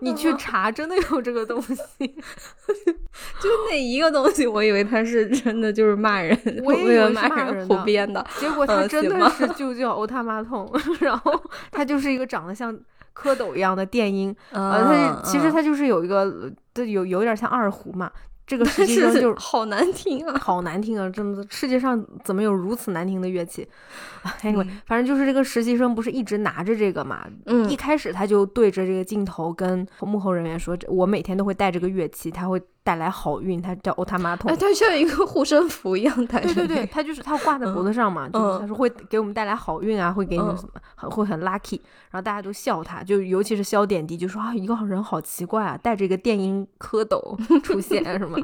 [0.00, 1.74] 你去查真的有这个东西，
[2.06, 8.24] 就那一个东西，我以为他是真的就是骂人，我以为骂人胡编的。
[8.38, 11.38] 结果他呃真的是就叫欧他妈痛，然后
[11.70, 12.72] 他就是一个长得像
[13.14, 18.10] 蝌蚪一样的电音，呃，它其实嗯它就是有一个，对，有有点像二胡嘛。
[18.46, 20.38] 这个实但际上就是好难听啊。
[20.38, 21.10] 好难听啊！
[21.10, 23.68] 真的世界上怎么有如此难听的乐器
[24.15, 34.56] 啊 Anyway，、嗯反正就是这个实习生不是一直拿着这个嘛，嗯一开始他就对着这个镜头跟幕后人员说：“我每天都会带这个乐器，它会带来好运。”它叫欧他妈痛哎，。
[34.56, 36.54] 它像一个护身符一样戴着。
[36.54, 41.80] 对对对，他就是他挂在脖子上嘛，就是他说会给我们带来好运啊，会给你什么，很会很 lucky。
[42.10, 48.38] 然后大家都笑他，就尤其是肖点滴就说啊，一个人好奇怪啊，带着一个电音蝌蚪出现什么。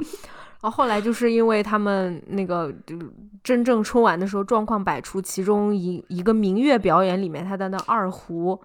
[0.63, 2.97] 哦，后来就是因为他们那个就
[3.43, 8.57] 真正春晚的时候状况百出，其中一一个民乐表演里面，他的那二胡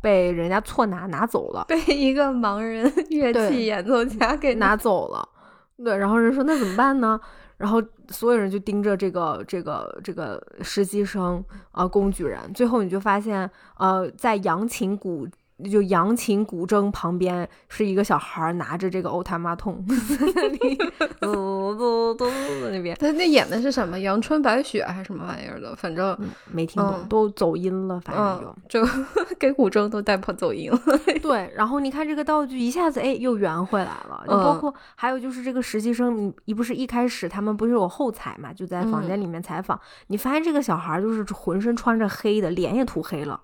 [0.00, 5.28] 被人家错拿拿走了，被一个盲人 乐器演奏家给拿走了。
[5.76, 7.20] 对，然后人说那怎么办呢？
[7.56, 12.52] 然后所有人就盯着这个这个这个实习生啊，工具人。
[12.52, 13.48] 最后你就发现，
[13.78, 15.24] 呃，在扬琴鼓。
[15.70, 20.76] 就扬琴古筝旁边是一个小孩拿着这个欧塔马桶，在 那里
[21.20, 22.24] 嘟嘟嘟
[22.60, 22.96] 的那边。
[22.98, 23.98] 他那演的是什么？
[24.00, 25.74] 阳春白雪还是什么玩意儿的？
[25.76, 26.18] 反正
[26.50, 28.00] 没听懂，都走音了。
[28.00, 28.92] 反正就就
[29.38, 30.80] 给古筝都带破走音了。
[31.22, 34.24] 对，然后你看这个道具一下子哎又圆回来了。
[34.26, 38.52] 包括还有就是这个实习生，你你不是一开始他们不是有后采嘛？
[38.52, 43.40] 就在房间里面采访，你发现这个小孩就是浑身穿着黑的，脸也涂黑了。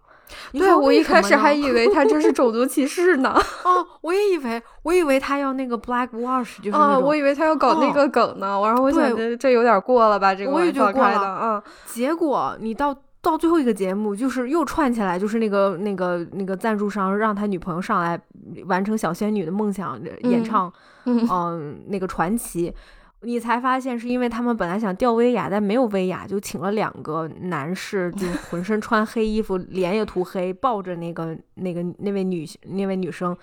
[0.52, 3.30] 对，我一开始还以为他这是种族歧视呢。
[3.64, 8.60] 哦，我也以为，我以为他要那个 black wash，就是啊，我以为他要搞那个梗呢。
[8.64, 11.40] 然后我想着这有点过了吧，这个我也觉得过了。
[11.42, 18.20] 嗯，结果你到到最后一个节目，就是又串起来，就是那个那个那个赞助商让他女朋友上来
[18.66, 20.72] 完成小仙女的梦想演唱，
[21.04, 22.74] 嗯，那个传奇。
[23.22, 33.36] 你才发现是因为他们本来想吊威亚，但没有威亚，就请了两个男士，就 浑身穿黑衣服，脸也涂黑，抱着那个那个那位女那位女生，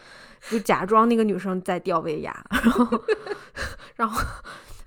[0.49, 3.03] 就假装那个女生在吊威亚，然后
[3.95, 4.21] 然后。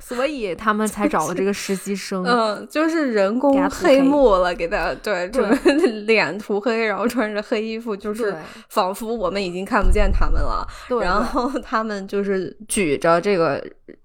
[0.03, 5.49] 所以他们才找了这个实习生，嗯，就是人工黑幕了，给他对，对，
[6.03, 8.35] 脸涂黑，然后穿着黑衣服，就是
[8.71, 10.67] 仿佛我们已经看不见他们了。
[11.01, 13.65] 然后他们就是举着这个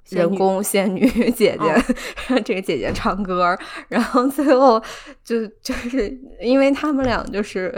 [0.09, 1.83] 人工仙女 姐姐，
[2.43, 4.81] 这个姐姐唱歌，然后最后
[5.23, 7.73] 就就是因为他们俩就是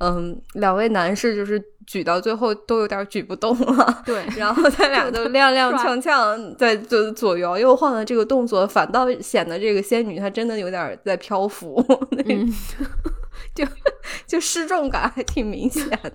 [0.00, 1.62] 嗯，两位男士就是。
[1.88, 11.82] 举到最后都有点举不动了，对，然后他俩都踉踉跄跄在就左摇右晃的这个动作，反倒显得这个仙女她真的有点在漂浮，
[13.54, 13.64] 就
[14.26, 16.12] 就失重感还挺明显的。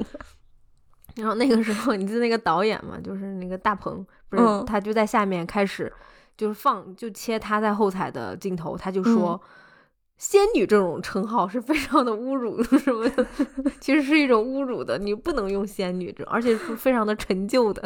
[1.18, 5.92] 然后那个时候，你记得那个导演嘛，就是那个大鹏，不是他就在下面开始
[6.36, 9.40] 就是放就切他在后采的镜头，他就说。
[10.24, 13.28] 仙女这种称号是非常的侮辱，什么的，
[13.82, 14.98] 其实是一种侮辱的。
[14.98, 17.84] 你不能用仙女这，而且是非常的陈旧的。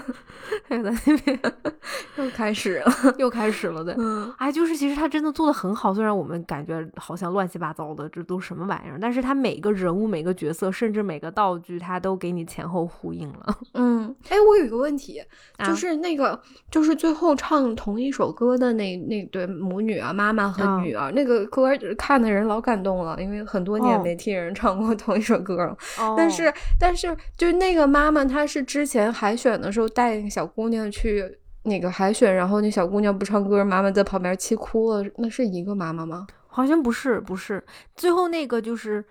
[0.68, 0.90] 在那
[1.24, 1.40] 边
[2.16, 3.96] 又开始了，又开始了，对，
[4.36, 13.58] 哎，就是其实他真的做的很好，虽然我们感觉好像乱七八糟的，这都什么玩意儿，但是他每个人物、每个角色，甚至每个道具，他都给你前后呼应了。
[13.72, 15.22] 嗯，哎，我有一个问题，
[15.64, 16.38] 就是那个，
[16.70, 21.61] 就是最后唱同一首歌的那那对母女啊，妈妈和女儿，那个歌。
[21.62, 25.76] 歌看的人老感动了，因为很多年没听人唱过同一首歌了。
[26.16, 31.24] 但是，但是，就那个妈妈，她是之前海选的时候带那个小姑娘去
[31.62, 35.04] 那个海选，然后那小姑娘不唱歌，妈妈在旁边气哭了。
[35.18, 36.26] 那是一个妈妈吗？
[36.46, 37.64] 好像不是，不是。
[37.94, 39.04] 最后那个就是。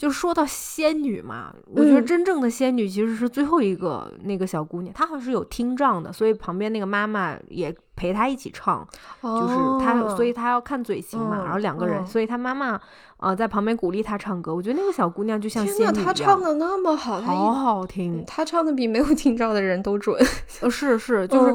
[0.00, 8.82] 就说到仙女嘛，我觉得真正的仙女其实是最后一个那个小姑娘，她好像是有听障的，所以旁边那个妈妈也陪她一起唱，
[9.20, 12.80] 就是她，所以她要看嘴型嘛，然后两个人，所以她妈妈
[13.18, 14.54] 呃在旁边鼓励她唱歌。
[14.54, 20.16] 我觉得那个小姑娘就像仙女一样，她唱的那么好，好好听，她唱的比没有听障的人都准。
[20.62, 21.54] 呃，是是， 就是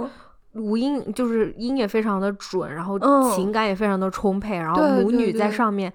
[0.56, 2.98] 五音，就是音也非常的准，然后
[3.36, 5.92] 情感也非常的充沛，然后母女在上面。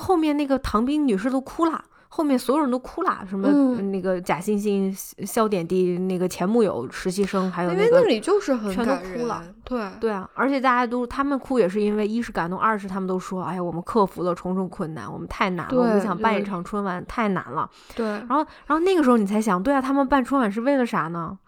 [0.00, 3.48] 后面那个唐斌女士都哭了，后面所有人都哭了，什么
[3.82, 4.92] 那个贾欣欣、
[5.24, 21.38] 笑点滴、那个前木有实习生，还有那个，因为那里就是很全都哭了，对对啊，而且大家都他们哭也是因为一是感动，二是他们都说，哎呀，我们克服了重重困难，我们太难了，我们想办一场春晚太难了，对，然后然后那个时候你才想，对啊，他们办春晚是为了啥呢？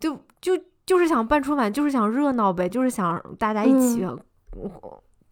[0.00, 0.52] 就就
[0.86, 4.06] 就是想办春晚，就是想热闹呗，就是想大家一起。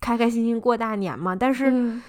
[0.01, 2.01] 开开心心过大年嘛，但是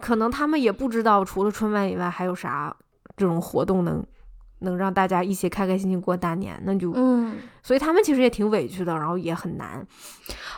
[0.00, 2.76] 可能他们也不知道，除了春晚以外还有啥
[3.16, 4.04] 这种活动能
[4.60, 9.86] 能让大家一起开开心心过大年，那就嗯，所以他们其实也挺委屈的，然后也很难。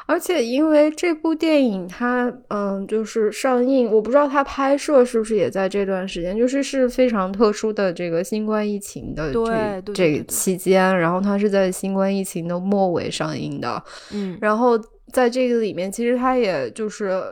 [0.07, 13.83] 而且因为这部电影它嗯就是上映，我不知道它拍摄是不是也在这段时间，就是是非常特殊的这个新冠疫情的这这期间，然后它是在新冠疫情的末尾上映的，
[14.13, 14.79] 嗯，然后。
[15.13, 17.23] 在这个里面，其实它也就是，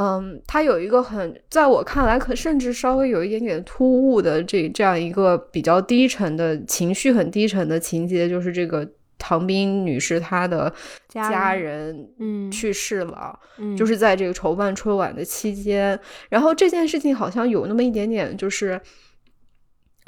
[0.00, 8.88] 嗯，他有一个很，在我看来，可甚至稍微有一点点突兀的这这样一个比较低沉的情绪，很低沉的情节，就是这个
[9.18, 10.72] 唐斌女士她的
[11.08, 18.80] 家人，嗯，去世了，嗯，就是在这个筹办春晚的期间，然后这件事情好像有那么一点点，就是。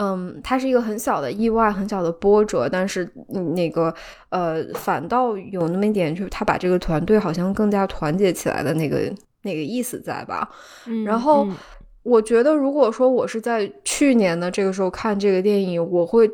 [0.03, 3.07] 嗯，它是一个很小的意外，很小的波折，但是
[3.55, 3.95] 那个
[4.31, 9.13] 呃，反倒有那么一点，就是他把这个团队好像更加团结起来的那个
[9.43, 10.51] 那个意思在吧？
[11.05, 11.47] 然后
[12.03, 16.31] 我觉得，如果说我是在去年的这个时候看这个电影，我会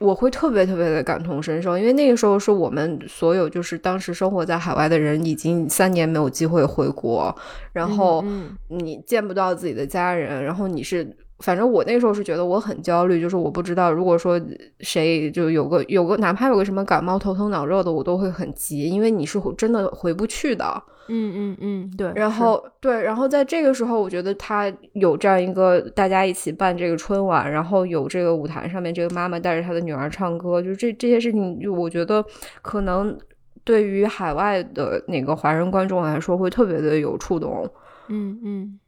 [0.00, 7.34] 我会特别特别的感同身受，因为那个时候是我们所有就是当时生活在海外的人已经三年没有机会回国，
[7.72, 8.24] 然后
[8.68, 11.16] 你见不到自己的家人，然后你是。
[11.40, 14.40] 反正我那时候是觉得我很焦虑，就是我不知道，如果说
[14.80, 20.82] 谁就有个有个哪怕有个什么感冒、头疼脑热的，我都会很急，因为你是真的回不去的。
[21.10, 22.12] 嗯嗯嗯，对。
[22.14, 32.22] 然后对，然后在这个时候，我觉得他有这样一个大家一起办这个春晚，然后有这个舞台上面这个妈妈带着她的女儿唱歌，就是这这些事情，就我觉得
[32.60, 33.16] 可能
[33.64, 37.66] 对于海外的那个华人观众来说，会特别的有触动。
[38.08, 38.78] 嗯嗯。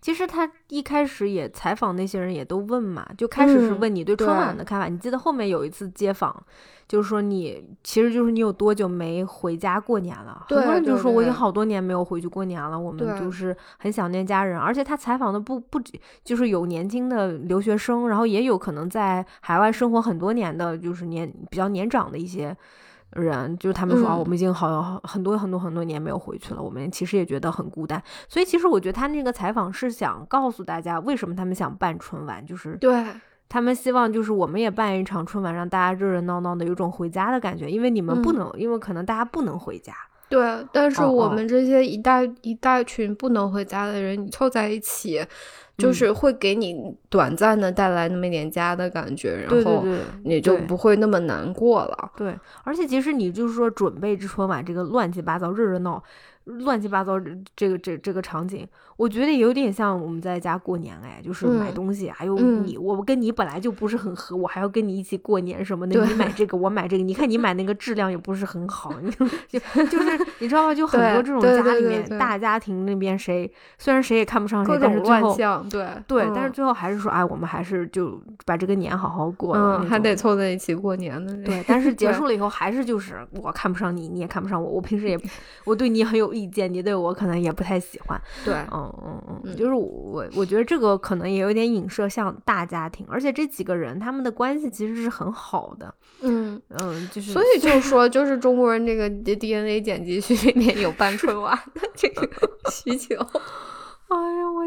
[0.00, 4.86] 其实他一开始也采访那些人，也都问嘛，就开始是问你对春晚的看法。
[4.88, 6.42] 你记得后面有一次接访，
[6.86, 10.46] 就是说你其实就是你有多久没回家过年了？
[10.48, 14.58] 很多人就说我已经好多年没有回去过年了，我们就是很想念家人。
[14.58, 15.92] 而且他采访的不不止
[16.24, 22.56] 就是有年轻的留学生，然后也有可能在海外生活很多年的，就是年比较年长的一些。
[23.12, 28.02] 人就是他们说啊，我们已经好很多很多很多年没有回去了，我们其实也觉得很孤单。
[28.28, 33.04] 所以其实我觉得他那个采访是想告诉大家，为什么他们想办春晚，就是对
[33.48, 37.70] 他们希望就是我们也办一场春晚，让大家热热闹闹的，有种回家的感觉。
[37.70, 39.94] 因为你们不能，因为可能大家不能回家。
[40.28, 45.24] 对，但是我们这些一大一大群不能回家的人，你凑在一起。
[45.76, 49.84] 就是会给你短暂的带来那么一点家的感觉，然后
[50.24, 52.12] 你就不会那么难过了。
[52.16, 56.02] 对，而且其实你就是说准备这春晚这个乱七八糟热热闹。
[56.46, 57.20] 乱七八糟
[57.56, 58.64] 这个这这个场景，
[58.96, 66.04] 我觉得有点像我们在家过年哎，就是买东西，还有你我跟你本来就不是很合，我还要跟你一起过年什么的。
[66.06, 68.94] 你买这个，我买这个，你看你买那个质量也不是很好，
[69.48, 70.74] 就就是 你知道吗？
[70.74, 75.34] 就很多这种家里面大家庭那边谁虽然谁也看不上谁，但是最后
[75.68, 81.34] 对对，但是最后还是说哎，我们还是就把这个年好好过，嗯，还得凑在一起过年的。
[81.42, 85.18] 对，但是结束了以后还是就是我看不上你，你也看不上我，我平时也
[85.64, 86.36] 我对你很有。
[86.36, 102.28] 意见你对我可能也不太喜欢，对，嗯嗯嗯，就是我我觉得这个可能也有点影射像大家庭，而且这几个人他们的关系其实是很好的，嗯嗯，就是所以就说就是中国人这个 DNA 剪辑学里面有办春晚的这个
[102.70, 103.14] 需求。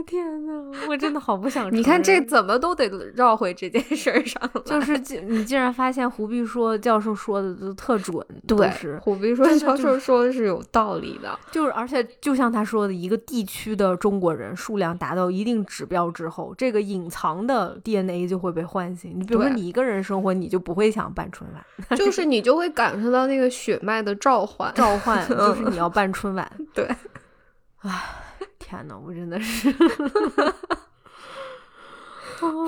[0.04, 1.74] 天呐，我真的好不想。
[1.74, 4.42] 你看这怎么都得绕回这件事儿上。
[4.66, 11.38] 就是你竟然发现胡必说教授说的都特准，对，是胡必说教授说的是有道理的。
[11.52, 19.14] 就是而且就像他说的，一个地区的中国人数量达到一定指标之后，这个隐藏的 DNA 就会被唤醒。
[19.16, 21.66] 你比如说你一个人生活，你就不会想办春晚，
[21.98, 26.52] 就是你就会感受到那个血脉的召唤，召唤 就是你要办春晚。
[26.74, 26.88] 对，
[27.82, 28.29] 唉。
[28.70, 29.74] 天呐，我真的是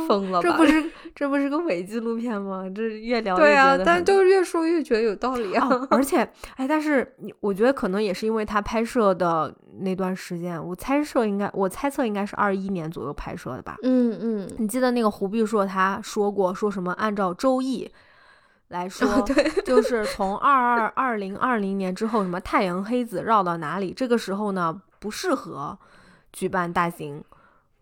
[0.08, 0.42] 疯了！
[0.42, 0.84] 这不是
[1.16, 2.64] 这不是个伪纪录片吗？
[2.76, 5.70] 这越聊对啊，但就越说越觉得有道理啊！
[5.90, 6.28] 而 且，
[6.58, 13.78] 哎，但是你我觉得可能也是因为他拍摄的那段时间，我猜测应该，我猜测应该是二一年左右拍摄的吧。
[13.84, 17.90] 嗯嗯，你记得那个胡碧硕他说过，说什么按照周易
[18.70, 25.78] 来说，对，就是从二二二零二零年之后，什么太阳黑子绕到哪里，这个时候呢不适合。
[26.32, 27.22] 举办大型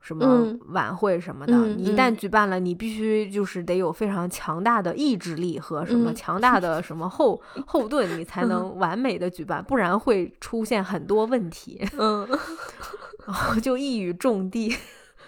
[0.01, 11.88] 什么晚会什么的，你一旦举办了，你必须就是得有非常强大的意志力和什么强大的什么后 后盾，你才能完美的举办，不然会出现很多问题。
[11.95, 12.28] 嗯，
[13.28, 14.76] 然后就一语中的。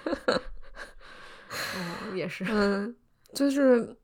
[1.77, 2.95] 嗯，也是，嗯，
[3.35, 3.95] 就是，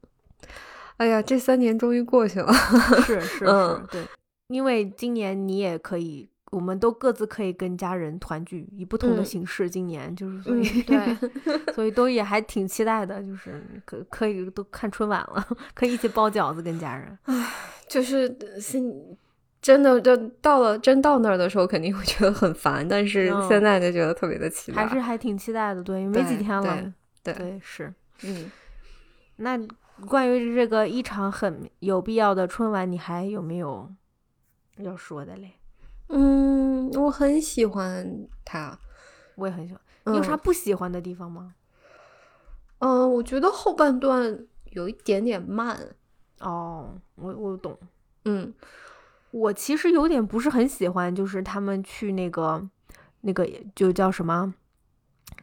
[0.98, 2.54] 哎呀，这三年终于过去了。
[3.02, 3.46] 是是是，
[3.90, 4.06] 对，
[4.50, 6.30] 因为今年你也可以。
[6.52, 9.70] 我们都各自可以跟家人团聚，以不同的形式。
[9.70, 11.18] 今年就是所以对，
[11.74, 15.46] 所以都也还挺期待的，就是可可以都看春晚了，
[15.76, 17.18] 可以一起包饺子跟家人。
[17.24, 17.54] 唉，
[17.90, 19.18] 就是心
[19.62, 25.84] 真的，就到了真到那儿的时候，肯定会觉得很烦，但是现在就觉得特别的期待，还是还挺期待的。
[25.84, 26.94] 对，没几天了。
[27.24, 27.94] 对对是，
[28.24, 28.50] 嗯。
[29.36, 29.60] 那
[30.08, 33.92] 关于这个一场很有必要的春晚，你还有没有
[34.78, 35.52] 要说的嘞？
[36.10, 38.78] 嗯，我很喜欢他，
[39.36, 39.82] 我也很喜欢。
[40.06, 41.54] 你有啥不喜欢的地方吗？
[42.80, 45.96] 嗯，我觉得后半段有一点点慢。
[46.40, 47.78] 哦，我我懂。
[48.26, 48.54] 嗯，
[49.32, 52.70] 我其实有点不是很喜欢，就是他们去那个
[53.22, 54.54] 那个就叫什么，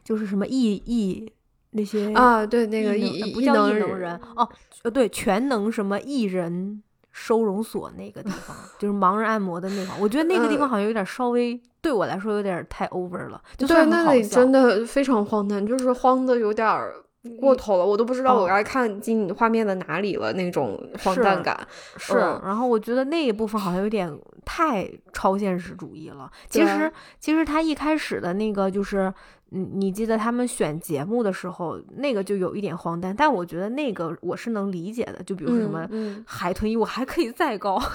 [0.03, 1.31] 就是什么艺艺
[1.71, 4.49] 那些啊，对，那个异异能不叫异异能能人哦，
[4.83, 6.81] 呃，对，全能什么艺人
[7.17, 16.93] 收容所那个地方， 就是盲人按摩的那个，我觉得那个地方嗯好像有点稍微对我来说有点太 over 了，就虽对，那里真的非常荒诞，就是荒的有点儿
[17.39, 21.57] 过头了，我都不知道我哦该看进画面的哪里了，那种荒诞感。
[21.95, 24.13] 是，嗯然后我觉得那一部分好像有点
[24.43, 26.29] 太超现实主义了。
[26.49, 29.11] 其实，其实他一开始的那个就是，
[29.51, 35.21] 嗯，你记得他们选节目的时候，那个就有一点荒诞，但我觉得那个我是能理解的。
[35.23, 35.87] 就比如说什么
[36.25, 37.79] 海豚音，我还可以再高，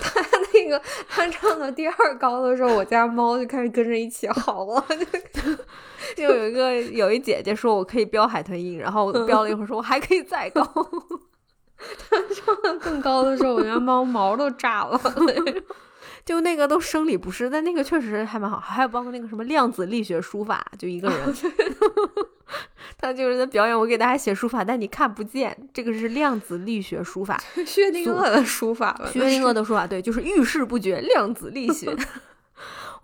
[0.00, 0.20] 他
[0.54, 4.84] 那个他唱到第二高的时候，我家猫就开始跟着一起嚎了。
[6.16, 10.62] 就 有一个有一姐姐说我可以飙海豚音，然后我飙了一会儿说我还可以再高。
[11.76, 14.98] 他唱到更高的时候，我家猫毛都炸了。
[16.26, 21.34] 就那个都生理不适，但那个确实还蛮好，还有包括那个什么量子力学书法，就一个人，
[22.98, 31.96] 他就是在表演我给大家写书法，但你看不见，这个是量子力学书法，薛定谔的书法了，薛定谔的书法对，就是遇事不决，量子力学。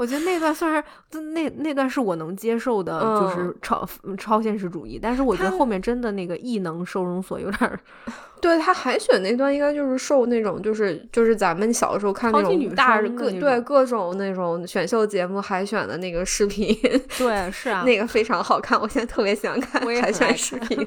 [0.03, 3.89] 我觉得那段算是那那段是我能接受的，就是超、
[4.19, 7.79] 超现实主义，但是我觉得后面真的那个异能收容所有点儿
[8.43, 16.77] 对他海选那段应该就是受那种就是就是咱们小时候看那种大各对各种那种选秀节目海选的那个视频，
[17.17, 20.85] 对是啊， 那个非常好看，我现在特别喜欢看海选视频，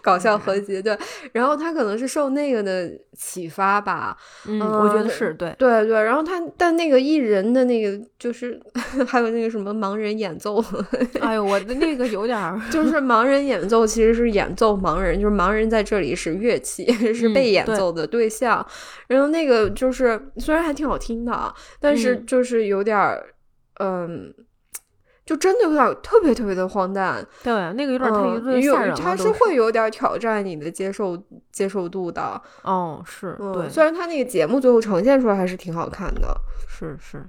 [0.00, 0.80] 搞笑合集。
[0.80, 0.96] 对，
[1.32, 2.88] 然后他可能是受那个的
[3.18, 6.00] 启发吧，嗯，我觉得呃是对，对对。
[6.04, 8.51] 然后他但那个艺人的那个就是
[9.06, 10.62] 还有那个什么盲人演奏，
[11.20, 18.64] 哎呦，我的那个有点儿，就是盲人演奏其实是演奏盲人，就是盲人在这里是乐器， 是被演奏的对象。
[19.08, 23.34] 然后那个就是虽然还挺好听的啊，但是嗯就是有点儿，
[23.80, 24.34] 嗯。
[25.24, 31.16] 就真的有点特别特别的荒诞，对，那个有点儿太有嗯，有点吓人了，它是会有点挑战你的接受
[31.52, 32.42] 接受度的。
[32.64, 36.36] 哦，是嗯，对，虽然他那个节目最后呈现出来还是挺好看的。
[36.68, 37.24] 是是。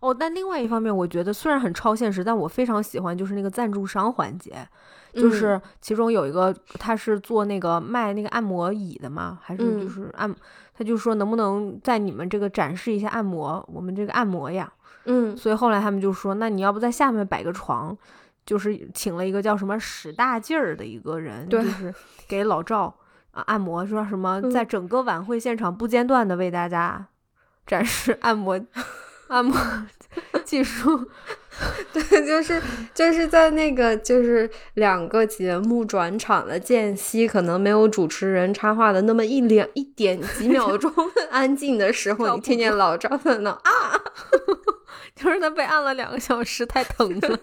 [0.00, 4.66] 哦，但另外一方面，我觉得虽然很超现实，但我非常喜欢就是那个赞助商环节，
[5.12, 9.90] 就嗯是其中有一个他是做那个卖那个按摩椅的嘛，还是就嗯。
[9.90, 10.34] 是按，
[10.74, 14.70] 他就说能不能在你们这个展示一下按摩，我们这个按摩呀，
[15.06, 15.36] 嗯。
[15.36, 17.96] 所以后来他们就说，那你要不在下面摆个床，
[18.44, 21.94] 就是请了一个叫什么使大劲儿的一个人，就是
[22.28, 22.94] 给老赵
[23.30, 24.50] 啊按摩，说什么嗯。
[24.50, 27.06] 在整个晚会现场不间断的为大家
[27.66, 28.60] 展示按摩
[29.28, 29.56] 按摩
[30.44, 31.08] 技术。
[31.90, 32.60] 对，就是
[32.92, 40.92] 就是在那个就是两个节目转场的间隙，可能没有主持人插话的那么一两一点几秒钟
[41.30, 43.62] 安静的时候，你听见老张在那啊，
[45.16, 47.38] 就是他被按了两个小时，太疼了。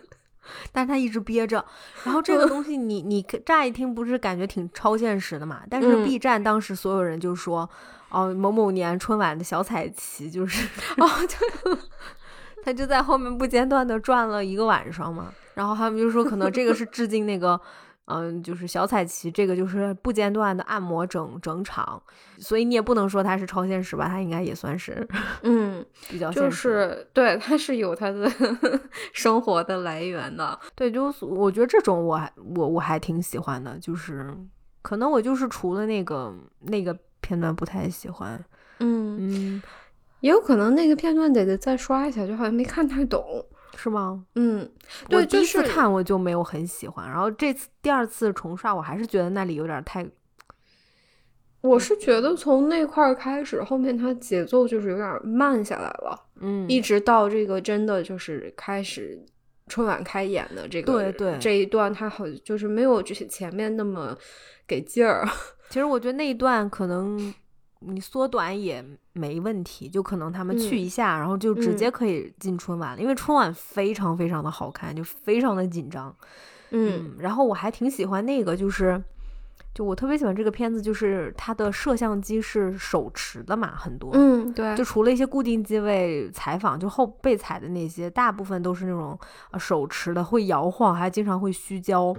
[0.72, 1.64] 但是他一直憋着，
[2.04, 5.62] 然后这个东西你你乍一听不是感觉挺超现实的嘛？
[5.70, 7.68] 但是嗯 B 站当时所有人就说，
[8.14, 10.66] 哦，某某年春晚的小彩旗就是，
[10.98, 11.10] 哦，
[12.64, 15.34] 他就在后面不间断的转了一个晚上嘛。
[15.56, 17.60] 然后他们就说，可能这个是致敬那个，
[18.06, 22.02] 嗯，就是小彩旗，这个就是不间断的按摩整整场，
[22.40, 25.08] 所以你也不能说它是超现实吧，它应该也算是
[25.44, 26.52] 嗯，比较现实。
[26.52, 28.32] 是对，它是有它的
[29.14, 30.60] 生活的来源的。
[30.76, 34.36] 对，就是我觉得这种我还我我还挺喜欢的，就是
[34.82, 38.40] 可能我就是除了那个那个片段不太喜欢，
[38.80, 39.64] 嗯，嗯，
[40.20, 43.44] 也有可能那个片段得得再刷一下，就好像没看太懂。
[43.76, 44.24] 是吗？
[44.36, 44.70] 嗯，
[45.10, 50.06] 对，第一次就是看我就没有很喜欢，然后这次第二次重刷，我还是觉得那里有点太
[51.62, 56.28] 我是觉得从那块儿开始，后面它节奏就是有点慢下来了。
[56.40, 59.18] 嗯一直到这个真的就是开始
[59.68, 64.16] 春晚开演的这个对对这一段，它好就是没有就是前面那么
[64.68, 65.28] 给劲儿。
[65.74, 67.34] 其实我觉得那一段可能
[67.80, 76.16] 你缩短也没问题，就可能他们去嗯一下，然后就直嗯接可以进春晚了，因为春晚非常非常的好看，就非常的紧张。
[76.70, 79.02] 嗯然后我还挺喜欢那个，就是
[79.74, 84.12] 就我特别喜欢这个片子，就是它的摄像机是手持的嘛，很多。
[84.14, 89.18] 嗯，对，就除了一些固定机位采访，就后被采的那些，大部分都是那种
[89.50, 92.16] 呃手持的，会摇晃，还经常会虚焦。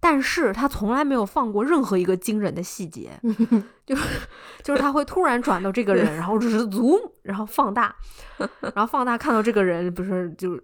[0.00, 3.10] 但是他从来没有放过任何一个惊人的细节，
[3.84, 4.02] 就是
[4.62, 7.94] 就是他会突然转到这个人，然后就是 zoom，然后放大，
[8.74, 10.60] 然后放大看到这个人不是就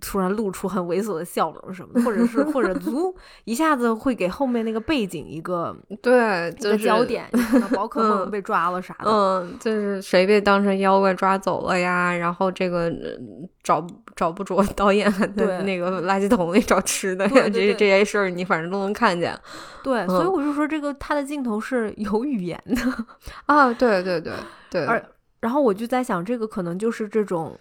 [0.00, 3.14] 突然露出很猥琐的笑容什么的，或者是或者 足
[3.44, 12.14] 一下子会给后面那个背景一个对，焦点，你看到宝可梦嗯被抓了啥的，嗯，就是谁被当成妖怪抓走了呀？
[12.14, 13.16] 然后这个呃
[13.62, 13.84] 找
[14.14, 19.36] 找不着导演还对那个垃圾桶里找吃的这这些事儿你反正都能看见
[19.82, 23.04] 对，所以嗯我就说这个他的镜头是有语言的，
[23.46, 23.72] 啊！
[23.72, 24.32] 对对对
[24.70, 25.02] 对，而
[25.40, 27.58] 然后我就在想，这个可能就是这种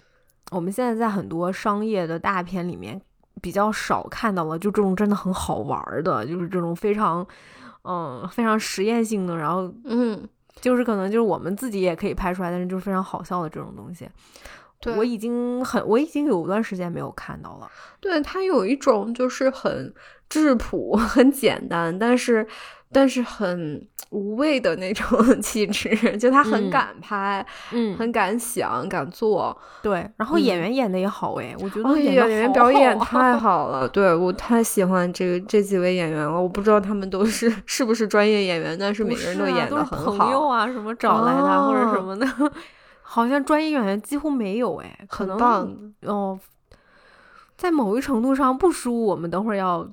[0.51, 2.99] 我们现在在很多商业的大片里面
[3.41, 7.25] 比较少看到了，就这种真的很好玩儿的，就是这种非常
[7.83, 10.27] 嗯非常实验性的，然后嗯，
[10.59, 14.09] 就是可能就是我们自己也可以拍出来，但是就是非常好笑的这种东西。
[14.81, 17.69] 对我已经很，我已经有段时间没有看到了。
[17.99, 19.93] 对，它有一种就是很
[20.29, 22.47] 质朴、 很简单，但是
[22.91, 25.05] 但是很无畏的那种
[25.41, 29.55] 气质，就他很嗯敢拍，嗯，很敢想、敢做。
[29.83, 30.09] 对。
[30.17, 36.41] 然后演员演的也好哎，我觉得哦，演演员表演太 好了，对我太喜欢这个这几位演员了。
[36.41, 42.51] 我不知道他们都是是不是专业演员，但是每个人都演的是朋友很好，啊，什么找来的、或者什哦么的，
[43.03, 45.91] 好像专业演员几乎没有哎，可能很棒。
[46.01, 46.39] 哦，
[47.55, 49.87] 在某一程度上不输我们等会儿要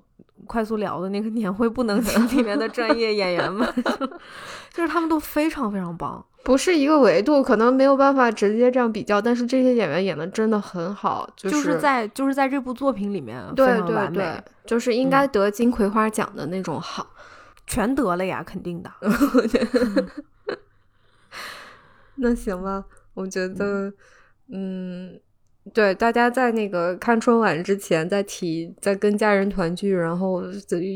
[0.47, 3.70] 快速聊的那个年会不能停 里面的专业演员们，
[4.72, 6.24] 就是他们都非常非常棒。
[6.42, 17.07] 不是一个维度，可能没有办法直接这样比较，但是这些演员演的真的很好，就就是在就是在这部作品里面非对对常完美，对，就是应该得金葵花奖的那种好。
[17.68, 18.88] 全得了呀，肯定的。
[22.14, 22.84] 那行吧，
[23.14, 23.92] 我觉得，
[24.53, 25.18] 嗯，
[25.75, 30.43] 对，大家在那个看春晚之前，在提在跟家人团聚，然后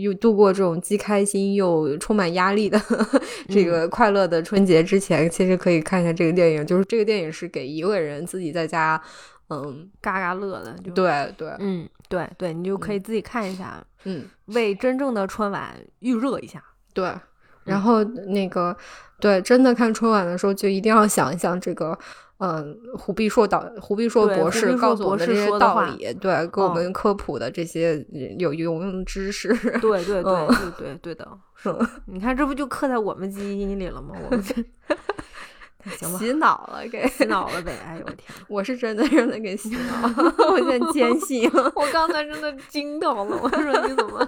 [0.03, 2.81] 又度过这种既开心又充满压力的
[3.49, 6.65] 这个快乐的春节之前，其实可以看一下这个电影。
[6.67, 9.01] 就是这个电影是给一个人自己在家，
[9.49, 16.63] 嗯，嘎嘎乐的，就，对对，嗯，对对，你就可以自己看一下，嗯为真正的春晚预热一下。
[16.95, 17.13] 对。
[17.65, 18.75] 然后那个，
[19.21, 21.97] 对，真的看春晚的时候，就一定要想一想这个，
[22.41, 28.05] 嗯，胡必硕导胡必硕博士告诉我们的这些道理，对，给我嗯们科普的这些
[28.39, 29.49] 有有用的知识。
[29.81, 31.29] 对对对嗯对对对的，
[32.07, 34.15] 你看这不就刻在我们基因里了吗？
[34.25, 34.55] 我们这
[35.97, 37.77] 行吧，洗脑了，给洗脑了呗！
[37.87, 40.09] 哎呦我天， 我是真的让他给洗脑，
[40.51, 44.27] 我现在坚信我刚才真的惊到了，我说你怎么？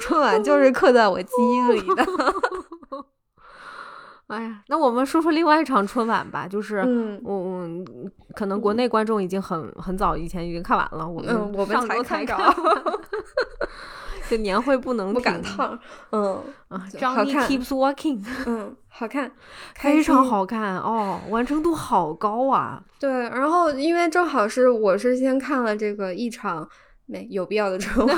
[0.00, 2.06] 春晚就是刻在我基因里的。
[4.28, 6.82] 哎呀，那我们说说另外一场春晚吧，就是。
[6.86, 7.68] 嗯我我
[8.34, 12.24] 可能国内观众已经很很早以前已经看完了，我们嗯，我们才看
[14.28, 15.78] 这 年会不能不赶趟。
[16.12, 16.36] 嗯
[16.68, 19.32] 啊好，Johnny 看 keeps walking，嗯，好看，
[19.74, 20.22] 非常。
[20.24, 22.82] 好看哦，完成度好高啊！
[23.00, 26.68] 对，然后因为正好是我是先看了这个一场
[27.06, 28.16] 没有必要的春晚，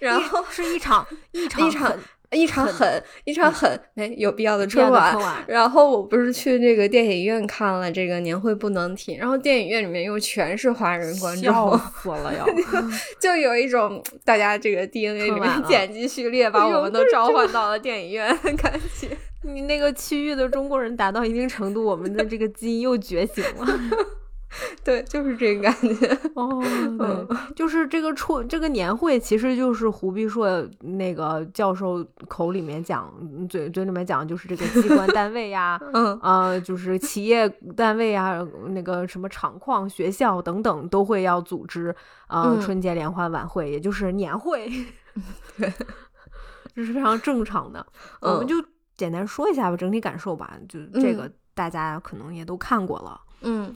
[0.00, 1.98] 然后是一场一场一场很
[2.30, 5.16] 一场很很一场狠没有必要的春晚。
[5.46, 12.44] 然后我不是去这个电影院看了这个年会不能停，然后电影院里面又全是华人观笑众， 死了要。
[13.20, 19.08] 就有一种大家这个 DNA 里面剪辑序列把我们都召唤到了电影院的感觉。
[19.42, 23.66] 你那个区域的中国人达到一定程度，我们的这个基因又觉醒了。
[24.84, 26.18] 对，就是这个感觉。
[26.34, 30.46] 哦， 嗯对，就是这个春这个年会，其实就是胡必硕
[30.80, 41.94] 那个教授口里面讲，嗯嘴嘴里面讲，就是这个机关单位呀， 嗯呃，就是企业单位啊，那个什么厂矿、学校等等，都会要组织
[42.28, 44.70] 呃、嗯春节联欢晚会，也就是年会，
[45.56, 45.72] 对，
[46.74, 47.84] 这是非常正常的。
[48.20, 48.56] 我们嗯就
[48.96, 53.20] 简单说一下吧，整体感受吧，就这个嗯大家可能也都看过了。
[53.42, 53.74] 嗯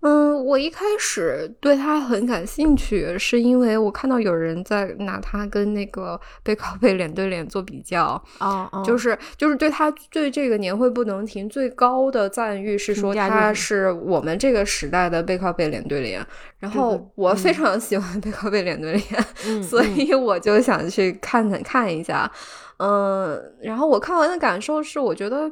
[0.00, 16.24] 嗯，我一开始对他很感兴趣，是因为我看到有人在拿他跟那个背靠背脸对脸做比较，哦哦，就是就是对他对这个年会不能停最高的赞誉是说他是我们这个时代的背靠背脸对脸，
[16.60, 19.04] 然后我非嗯常喜欢背靠背脸对脸，
[19.46, 22.30] 嗯，所嗯以我就想去看看看一下，
[22.78, 25.50] 嗯，然后我看完的感受是，我觉得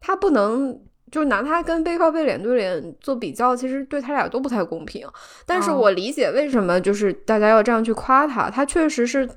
[0.00, 0.80] 他不能。
[1.14, 5.06] 就拿他跟背靠背脸对脸做比较，其实对他俩都不太公平。
[5.46, 9.28] 但是哦我理解为什么就是大家要这样去夸他，他确实是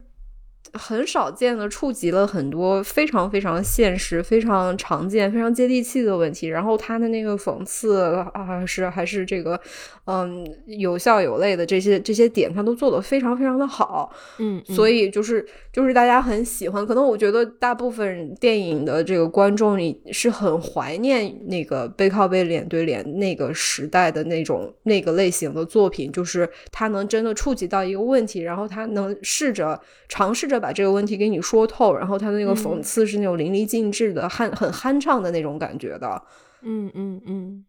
[0.78, 6.48] 很少见的触及了很多非常非常现实、非常常见、非常接地气的问题。
[6.48, 8.04] 然后他的那个讽刺
[8.34, 9.60] 啊，是还是这个，
[10.06, 14.14] 嗯，有笑有泪的这些这些点，他都做得非常非常的好。
[14.38, 16.86] 嗯，所以就是就是大家很喜欢。
[16.86, 36.22] 可能我觉得大部分电影的这个观众你是很怀念那个背靠背、脸对脸那个时代的那种那个类型的作品，就是他能真的触及到一个问题，然后他能试着尝试着把这个问题给你说透，然后他的那个讽刺是那种淋漓尽致的、酣很酣畅的那种感觉的。
[36.62, 37.66] 嗯嗯嗯，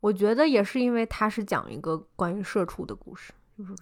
[0.00, 3.32] 我觉得也是因为他是讲一个关于社畜的故事。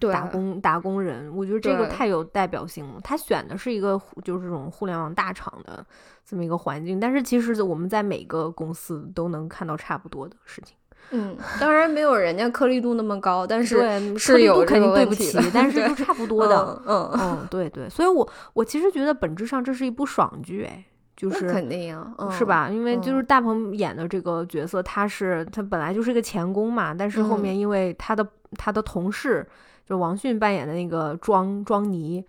[0.01, 3.01] 就是打工打工人，我觉得这个太有代表性了。
[3.05, 5.87] 他选的是一个就是这种互联网大厂的
[6.27, 10.77] 这么一个环境，但是其实我们在每个公司都能看到差不多的事情。
[11.11, 16.83] 嗯，当然没有人家颗粒度那么高，但是是有肯定对不起，但 是都差不多的。
[16.87, 20.85] 嗯嗯，对对，所以我我其实觉得本质上这是一部爽剧，哎，
[21.17, 22.69] 就是肯定呀，是吧？
[22.69, 29.47] 因为就是大鹏演的这个角色，他是他本来就是个钳工嘛，但是后面因为他的他的同事。
[29.89, 32.23] 就王迅扮演的那个庄庄尼，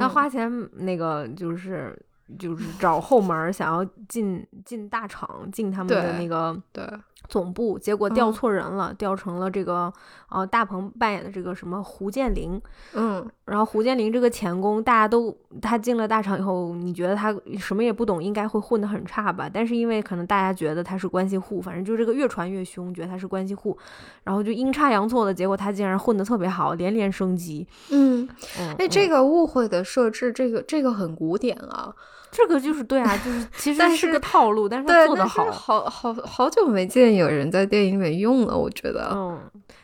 [0.00, 1.94] 他花钱那个就是
[2.38, 6.82] 就是找后门，想要进进大厂，进他们的那个对。
[7.28, 9.92] 总部结果调错人了，调成了这个
[10.28, 12.60] 呃大鹏扮演的这个什么胡建林，
[12.94, 19.48] 嗯，然后胡建林这个钳工，大家都他进了大厂以后，你觉得他什么也不懂，应该会混得很差吧？
[19.52, 23.76] 但是因为可能大家觉得他是关系户，反正就这个越传越凶，觉得他是关系户，
[24.24, 27.66] 然后就阴差阳错的结果，他竟然混得特别好，连连升级。
[27.90, 28.28] 嗯，
[28.78, 31.94] 哎，这个误会的设置，这个这个很古典啊。
[32.32, 39.38] 这个就是对啊，就是其实是个套路，但是他做的好，好好好久没见有人在电影里用了，我觉得，嗯，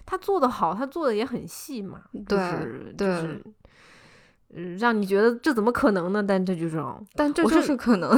[0.06, 2.38] 他做的好，他做的也很细嘛，对
[2.96, 3.06] 对，
[4.54, 6.24] 嗯，让你觉得这怎么可能呢？
[6.26, 6.82] 但这就是，
[7.14, 8.10] 但这就是可能，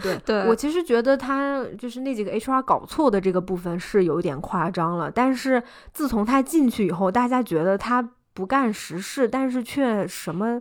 [0.00, 5.62] 对 对，我其实觉得他就是那几个 HR 搞错的这个部分是有点夸张了，但是
[5.92, 10.60] 自从他进去以后，大家觉得他不干实事，但是却什么。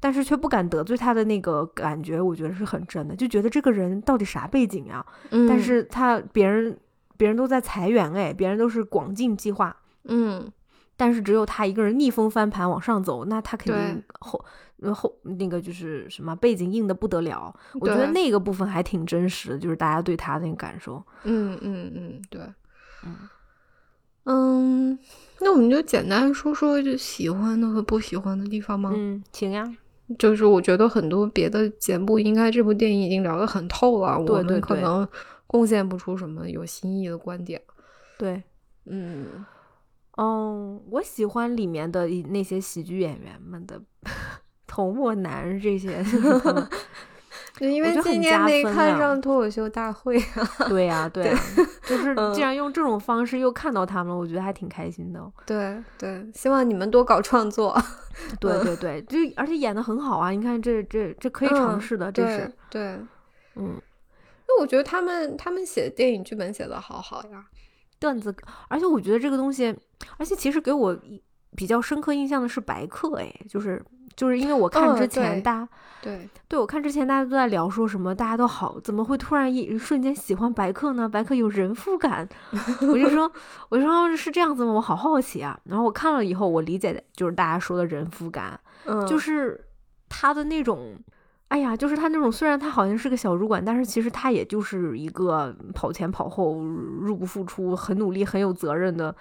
[0.00, 5.04] 但是却不敢得罪他的那个感觉，我觉得是很真的，就觉得这个人到底啥背景呀？
[5.30, 6.78] 嗯，但是他别人
[7.16, 10.50] 别人都在裁员，哎，别人都是广进计划，嗯，
[10.96, 14.42] 但是只有他一个人逆风翻盘往上走，那他肯定后
[14.94, 17.54] 后那个就是什么背景硬的不得了。
[17.74, 21.04] 我觉得那个部分还挺真实的，就是大家对他那个感受。
[21.24, 22.40] 嗯嗯嗯，对，
[23.04, 23.28] 嗯
[24.24, 24.98] 嗯，
[25.40, 28.92] 那我们就简单说说就喜欢的和不喜欢的地方吗？
[28.94, 29.70] 嗯，请呀。
[30.18, 35.06] 就是我觉得很多别的节目应该这部电影已经聊得很透了，我们可能
[35.46, 37.60] 贡献不出什么有新意的观点。
[38.18, 38.42] 对，
[38.86, 39.44] 嗯，
[40.16, 43.80] 嗯，我喜欢里面的那些喜剧演员们的
[44.66, 46.02] 头目男这些。
[47.60, 50.48] 因为今年没看上脱口秀大会啊。
[50.68, 51.38] 对呀，对呀，
[51.84, 55.32] 就是既然用这种方式又看到他们，我觉得还挺开心的。
[55.44, 57.76] 对对，希望你们多搞创作。
[58.40, 60.30] 对对对，就而且演的很好啊！
[60.30, 62.98] 你看这这这可以尝试的，这是对，
[63.56, 63.80] 嗯。
[64.48, 67.44] 那我觉得他们他们写电影剧本写的好好呀，
[67.98, 68.34] 段子，
[68.68, 69.74] 而且我觉得这个东西，
[70.16, 70.98] 而且其实给我
[71.56, 73.82] 比较深刻印象的是白客，哎，就是。
[74.20, 75.68] 就是因为我看之前，大家
[76.02, 81.08] 对对我看之前，大家都在聊说什么，大家都好，怎么会突然一瞬间喜欢白客呢？
[81.08, 82.28] 白客有人夫感，
[82.86, 83.32] 我就说，
[83.70, 84.72] 我就说是这样子吗？
[84.72, 85.58] 我好好奇啊。
[85.64, 89.58] 然后我看了以后，我理解的就是大家说的人夫感，嗯，就是
[90.10, 90.98] 他的那种，
[91.48, 99.16] 哎呀，就是他那种，虽然他好像是个小主管，但是其实他也就是一个跑前跑后、入不敷出、很努力、很有责任的，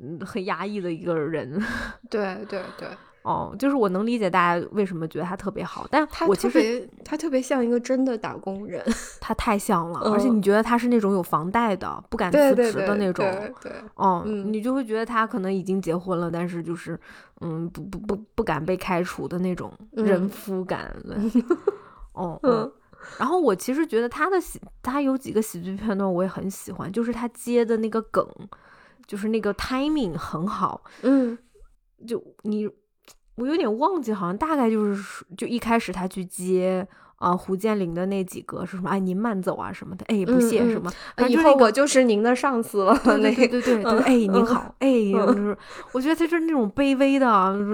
[0.00, 1.62] 嗯，很压抑的一个人。
[2.08, 2.88] 对 对对。
[3.22, 8.82] 哦，就是我能理解大家为什么觉得他特别好，但他特别他特别像一个真的打工人，
[9.20, 13.24] 他太像了，而且你觉得他是那种有房贷的，不敢辞职的那种，
[13.60, 16.98] 对，哦，你就会觉得他可能已经结婚了，但是就是
[17.42, 20.90] 嗯，不不不不敢被开除的那种人夫感，
[22.14, 22.72] 哦，嗯，
[23.18, 28.26] 然后我其实觉得他的喜，他有几个喜剧片段我也很喜欢，就是他接的那个梗，
[29.06, 31.36] 就是那个 timing 很好，嗯，
[32.06, 32.66] 就你。
[33.40, 36.86] 我有点忘记，好像大概就是就一开始他去接
[37.16, 38.90] 啊胡建林的那几个是什么？
[38.90, 40.92] 哎，您慢走啊什么的，哎不谢什么。
[41.28, 42.98] 以后我就是您的上司了。
[43.02, 45.56] 对对对对对，哎您好，哎就是
[45.92, 47.26] 我觉得他就是那种卑微的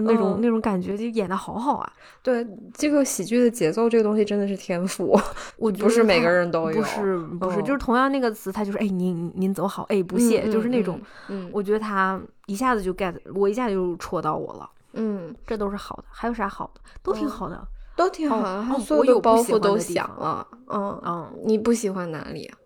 [0.02, 1.92] 那种那种感觉，就演的好好啊。
[2.22, 5.18] 对这个喜剧的节奏，这个东西真的是天赋，
[5.58, 6.76] 我不是每个人都有。
[6.80, 11.00] 不是不是，就是同样那个词，他就是哎您您走好，哎不谢，就是那种。
[11.28, 14.68] 嗯，我觉得他一下子就 get，我一下就戳到我了。
[14.96, 16.80] 嗯，这都是好的，还有啥好的？
[17.02, 17.68] 都挺好的。
[17.94, 20.46] 都挺好的，所有包袱都想了。
[20.66, 22.58] 嗯，嗯，你不喜欢哪里啊？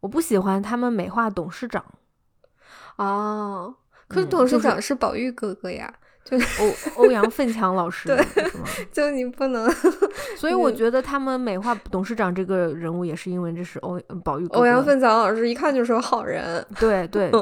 [0.00, 1.84] 我不喜欢他们美化董事长，
[2.96, 3.72] 哦，
[4.08, 8.50] 可是嗯董事长是宝玉哥哥呀，就是欧欧阳奋强老师对？
[8.90, 9.70] 就你不能
[10.36, 16.66] 所以我觉得他们美化董事长这个人物，也是因为这是欧宝玉欧阳奋强老师一看就是个好人。
[16.80, 17.30] 对对。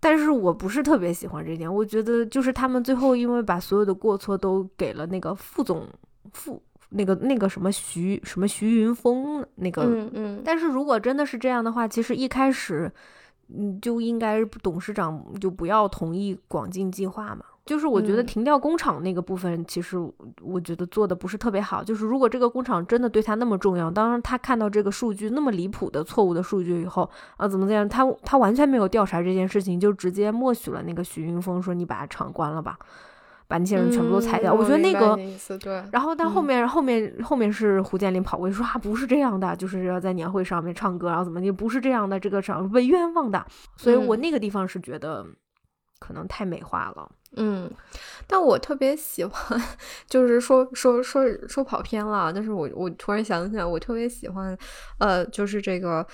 [0.00, 5.86] 但是我不是特别喜欢这点，我觉得就是他们最后因为把所有的过错都给了那个副总
[6.32, 12.90] 副那个那个什么徐什么徐云峰那个，嗯嗯，但是如果真的是这样的话，其实一开始
[13.48, 17.44] 嗯就应该董事长就不要同意广进计划嘛。
[17.70, 19.96] 就是我觉得嗯停掉工厂那个部分，其实
[20.42, 21.84] 我觉得做的不是特别好。
[21.84, 32.76] 就是如果这个工厂真的对他那么重要，当然他看到这个数据那么离谱的错误的数据以后，啊怎么怎么样，他他完全没有调查这件事情，就直接默许了那个许云峰说你把厂关了吧，
[33.46, 34.52] 把那些人全部都裁掉。
[34.52, 35.16] 嗯我觉得那个
[35.58, 43.46] 对，然后到后嗯面、后面后面是胡建林跑过去说啊，不是这样的，就是要在年会上面唱歌，然后怎么你不是这样的，这个厂被冤枉的。
[43.76, 45.24] 所以我嗯那个地方是觉得
[46.00, 47.08] 可能太美化了。
[47.36, 47.70] 嗯，
[48.26, 49.62] 但我特别喜欢，
[50.08, 54.58] 就是说说说说跑偏了，但是我我突然想起来，我特别喜欢，
[54.98, 56.04] 呃，就是这个。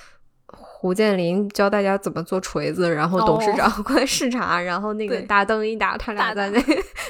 [0.48, 6.62] 胡建林教大家怎么做锤子，然后董事哦长 过来视察，然后那个大灯一打，他俩在那，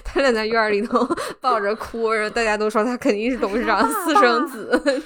[0.02, 1.06] 他俩在院里头
[1.38, 5.02] 抱着哭，然后大家都说他肯定是董事长爸 私生子，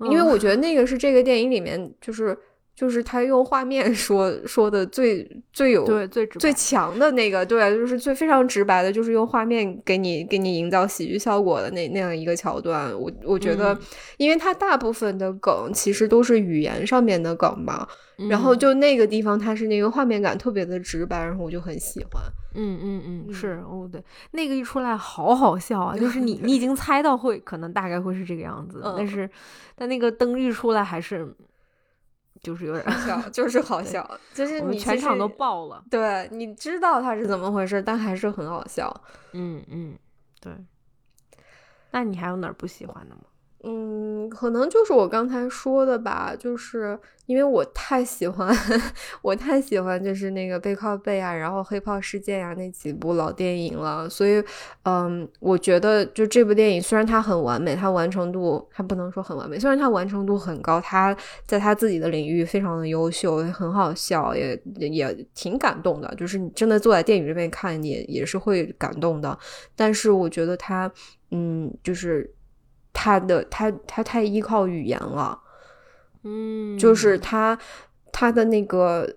[0.00, 2.38] 因为嗯我觉得那个是这个电影里面就是
[2.74, 12.92] 就是他用画面 说说的最最有对，最直最强的那个，对，就是最非常直白的，就是用画面给你给你营造喜剧效果的那那样一个桥段。
[12.98, 13.78] 我我觉得嗯，
[14.16, 17.86] 因为它大部分的梗其实都是语言上面的梗嘛，
[18.30, 22.22] 然后嗯就那个地方它是那个画面感特别的直白，然后我就很喜欢。
[22.54, 24.02] 嗯嗯嗯，嗯是哦，对，
[24.32, 25.96] 那个一出来好好笑啊！
[25.96, 29.30] 就是你 你已经猜到会可能大概会是这个样子，但嗯是
[29.74, 31.26] 但那个灯一出来还是
[32.42, 35.84] 就是有点儿，笑 就是好笑，就是你全场都爆了。
[35.90, 38.92] 对，你知道他是怎么回事，但还是很好笑。
[39.32, 39.96] 嗯嗯，
[40.40, 40.52] 对。
[41.92, 43.22] 那你还有哪儿不喜欢的吗？
[43.64, 48.52] 嗯，可能就是我刚才说的吧，就是因为我太喜欢，
[49.22, 54.42] 我太喜欢就是那个背靠背啊，然后黑炮事件啊那几部老电影了，所以，
[54.84, 69.38] 嗯，我觉得就这部电影虽然它很完美，它完成度它不能说很完美，虽然它完成度很高，它在它自己的领域非常的优秀，很好笑，也也挺感动的，就是你真的坐在电影这边看也也是会感动的，
[69.76, 70.90] 但是我觉得它，
[71.30, 72.28] 嗯，就是。
[72.92, 75.38] 他的他他太依靠语言了，
[76.24, 77.58] 嗯，就是他
[78.12, 79.08] 他的那个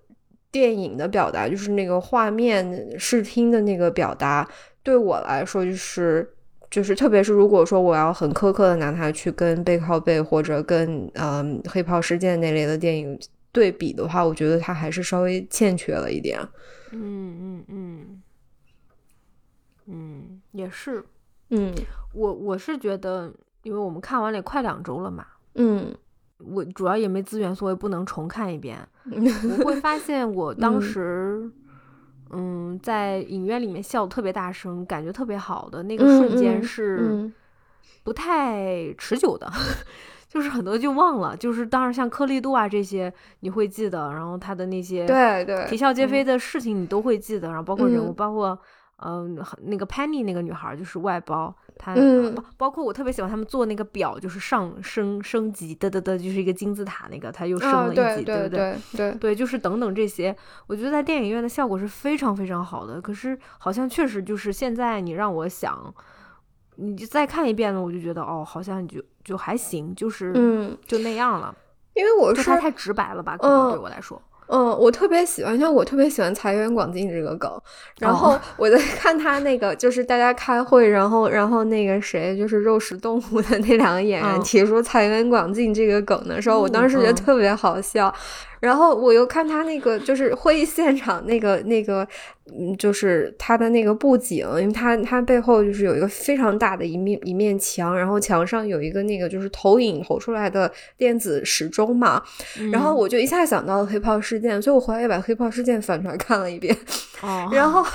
[0.52, 4.48] 电影的表达，就是那个画面视听的那个表达，
[4.82, 6.34] 对我来说就是
[6.70, 13.18] 就是，特别是如果说我要很苛刻的拿它去跟背靠背或者跟嗯黑袍事件那类的电影
[13.52, 16.40] 对比的话，我觉得它还是稍微欠缺了一点。
[16.92, 18.22] 嗯嗯嗯
[19.88, 21.04] 嗯，也是。
[21.50, 21.74] 嗯
[22.14, 23.32] 我我是觉得，
[23.66, 25.94] 因为我们看完了也快两周了嘛，嗯。
[26.54, 28.78] 我主要也没资源，所以不能重看一遍。
[29.10, 30.82] 我会发现我当嗯。
[30.82, 31.50] 时，
[32.30, 37.34] 嗯，在影院里面笑得特别大声，感觉特别好的那个嗯瞬间嗯是嗯。
[38.04, 39.50] 不太持久的，
[40.28, 41.36] 就是很多就忘了。
[41.38, 48.14] 就是当然像颗粒度啊这些你会记得，然后他的那些对对，啼笑皆非的事情你都会记得，然后包括人物，嗯。
[48.14, 48.60] 包括
[48.98, 59.12] 嗯、呃那个 Penny 那个女孩儿就是外包，她、嗯包包括我特别喜欢他们做那个表，就是上升升级的的的，就是一个金字塔那个，它又升啊了一级，对不对？
[59.20, 60.36] 对就是等等这些，
[60.68, 63.02] 我觉得在电影院的效果是非常非常好的。
[63.02, 65.94] 可是好像确实就是现在你让我想，
[66.78, 71.54] 你就再看一遍呢，我就觉得哦，好像就就还行，就是、嗯，就那样了，
[71.94, 73.36] 因为我就是它太直白了吧？
[73.38, 77.52] 可能对嗯我来说，嗯，我特别喜欢，像我特别喜欢财源广进这个梗。
[78.00, 88.14] 然后哦我在 看他那个，就是大家开会，然后然后那个谁，就是肉食动物的那两个演员嗯提出财源广进这个梗的时候，我当时觉得嗯特别好笑。
[88.66, 92.08] 然后我又看他那个，就是会议现场那个那个，
[92.52, 102.24] 嗯，就是他的那个布景，因为他他背后就是有一个非常大的一面一面墙，然后墙上有一个那个就是投影投出来的电子时钟嘛，
[102.72, 106.76] 然后嗯我就一下想到了黑炮事件，所以我回来也把黑炮事件翻出来看了一遍，
[107.22, 107.86] 哦，然后，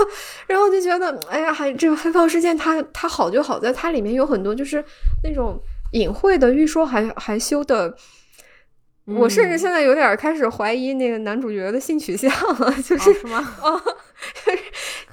[0.46, 4.84] 然后就觉得，哎呀，还这个黑炮事件它它好就好在它里面有很多就是
[5.24, 5.60] 那种
[5.94, 7.96] 隐晦的欲说还还羞的。
[9.18, 12.30] 我甚至嗯现在有点开始怀疑那个男主角的性取向
[12.60, 13.48] 了，就是哦是吗？
[14.44, 14.58] 可以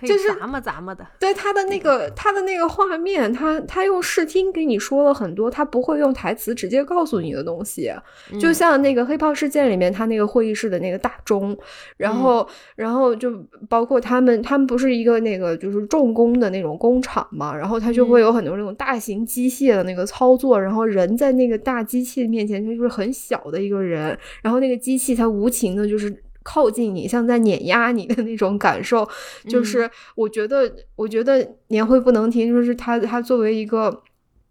[0.01, 1.05] 就是咂摸咂摸的。
[1.19, 7.91] 对他的那个他的那个画面，他他用视听给你说了很多，他不会用台词直接告诉你的东西。
[8.39, 11.57] 就嗯像那个黑豹事件里面，他那个会议室的那个大钟，
[11.97, 13.31] 然后、然后就
[13.69, 26.15] 包括他们，他们不是一个那个就是重工的那种工厂嘛，然后他就会有很多那种大型机械的那个操作，然后人在那个大机器面前，他就是很小的一个人，然后那个机器它无情的就是。
[26.47, 29.05] 靠近你，像在碾压你的那种感受，
[29.49, 34.01] 就是我觉得，我觉得年会不能停，就是他他作为一个。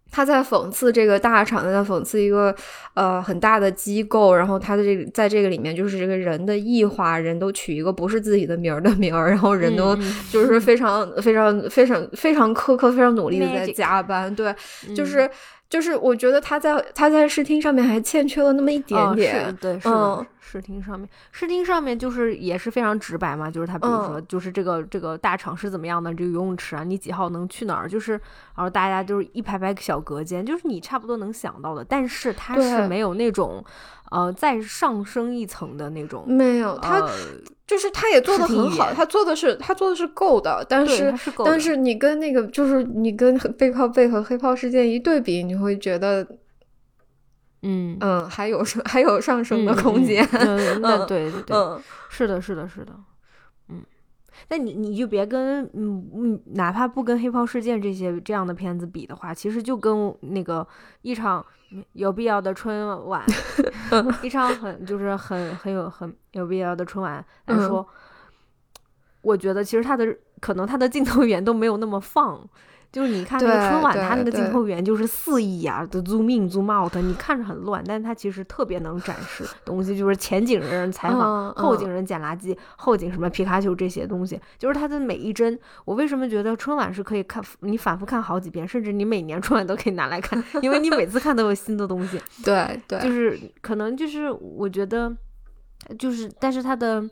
[0.09, 2.55] 他在讽刺这个大厂，在讽刺一个
[2.93, 9.93] 呃很大的机构，然后他的这个在这个里面就是这个人的异化，人都取一个不是自己的名儿的名儿，然后人都
[10.31, 14.55] 就是非常非常非常非常苛刻、非常努力的在加班，对，
[14.95, 15.05] 就嗯。
[15.05, 15.29] 是
[15.69, 24.25] 就是我觉得他在他在视听上面还欠缺了那么一点哦点，是对，是的嗯视听上面，视听上面就是也是非常直白嘛，就是他比如说，嗯。
[24.29, 33.61] 就是这个这个大厂是怎么样的，这个游泳池啊，你几号能去哪儿，就是然后大家就是一排排小隔间，就是你差不多能想到的，但是他是没有那种
[34.11, 37.11] 呃再上升一层的那种，没有他呃
[37.65, 46.25] 就是他也做的很好，他做的是他做的是够的，但是是但是你跟那个就是你跟背靠背和黑炮事件一对比，你会觉得
[47.63, 47.97] 嗯。
[47.99, 53.03] 嗯还有上还有上升的嗯空间，嗯嗯那嗯对对对，嗯是的，是的，是的，嗯，
[54.49, 60.65] 那你你就别跟嗯嗯，哪怕不跟黑炮事件这些这样的片子比的话，其实就跟那个
[61.01, 61.45] 一场
[61.93, 63.23] 有必要的春晚，
[64.23, 67.13] 一场很就是很很有很有必要的春晚
[67.45, 67.87] 来嗯说，
[69.21, 72.47] 我觉得其实它的可能它的镜头语言都没有那么放。
[72.97, 85.55] 就是你看那个春晚，对它那个镜头语言就是四亿啊的 zoom in zoom out，你看着很乱，但是它其实特别能展示 东西，就是前景人采访，后景人捡垃圾，后景什么皮卡丘这些东西，就是它的每一帧。
[85.85, 92.19] 我为什么觉得春晚是可以看，你反复看好几遍，甚至你每年春晚都可以拿来看，因为你每次看都有新的东西。
[92.43, 95.15] 对对，就是可能就是我觉得，
[95.99, 97.07] 就是但是它的。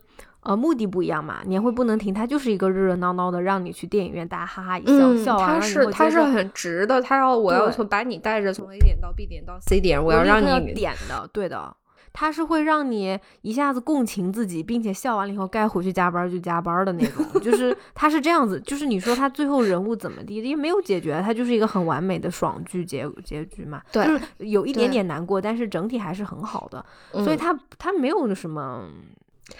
[0.45, 11.75] 呃，目的不一样嘛，年会不能停，它就是一个热热闹闹的，让你去电影院大家哈哈一笑，嗯，笑完他了以后是他是很直的，他要我要对从把你带着从 A 点到 B 点到 C 点，我要让你点的，对的，
[12.13, 28.83] 它是会让你一下子共情自己，并且笑完了以后该回去加班就加班的那种，就是 它是这样子，就是你说他最后人物怎么地，也没有解决，它就是一个很完美的爽剧结结局嘛，对就是有一点点难过，但是整体还是很好的，所以嗯它它没有什么。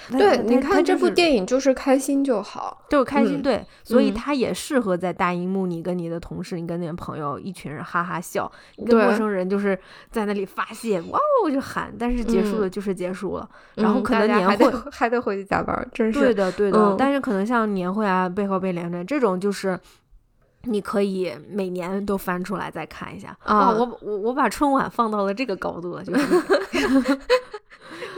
[0.09, 9.77] 它对，你看这部电影就是开心就好，就是开心，嗯对，所以嗯它也适合在大荧幕，你跟你的同事，你跟你的朋友，一群人哈哈笑，你跟陌生人就是
[10.09, 13.47] 在那里发泄，哇哦就喊，但是结束了就是结束了。
[13.75, 19.79] 然后嗯可能年会 还得回去加班，真是对的，对的，嗯但是可能像年会啊、背后被连着这种，就是
[20.63, 23.37] 你可以每年都翻出来再看一下。
[23.45, 26.25] 哇，啊我我我把春晚放到了这个高度了，就是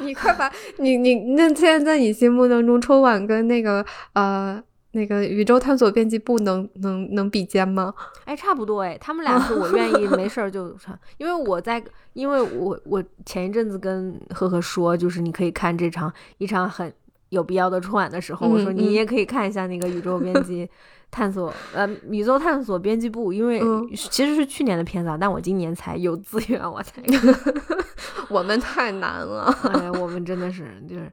[0.08, 7.94] 你快把你你那现在在你心目当中，春晚跟那个呃那个宇宙探索编辑部能能能比肩吗？
[8.26, 11.84] 哎，差不多哎，他们俩是我愿意 没事儿就看，因为我在，
[12.14, 16.92] 因为我我前一阵子跟呵呵说，就是你可以看这场一场很
[17.30, 20.68] 有必要的春晚的时候，我说你也可以看一下那个宇宙编辑
[21.12, 27.36] 探索，呃，宇宙探索编辑部，因为嗯其实是去年的片子啊，但我今年才有资源我才看，
[28.30, 29.46] 我们太难了。
[29.74, 31.12] 哎呀，我们真的是就是，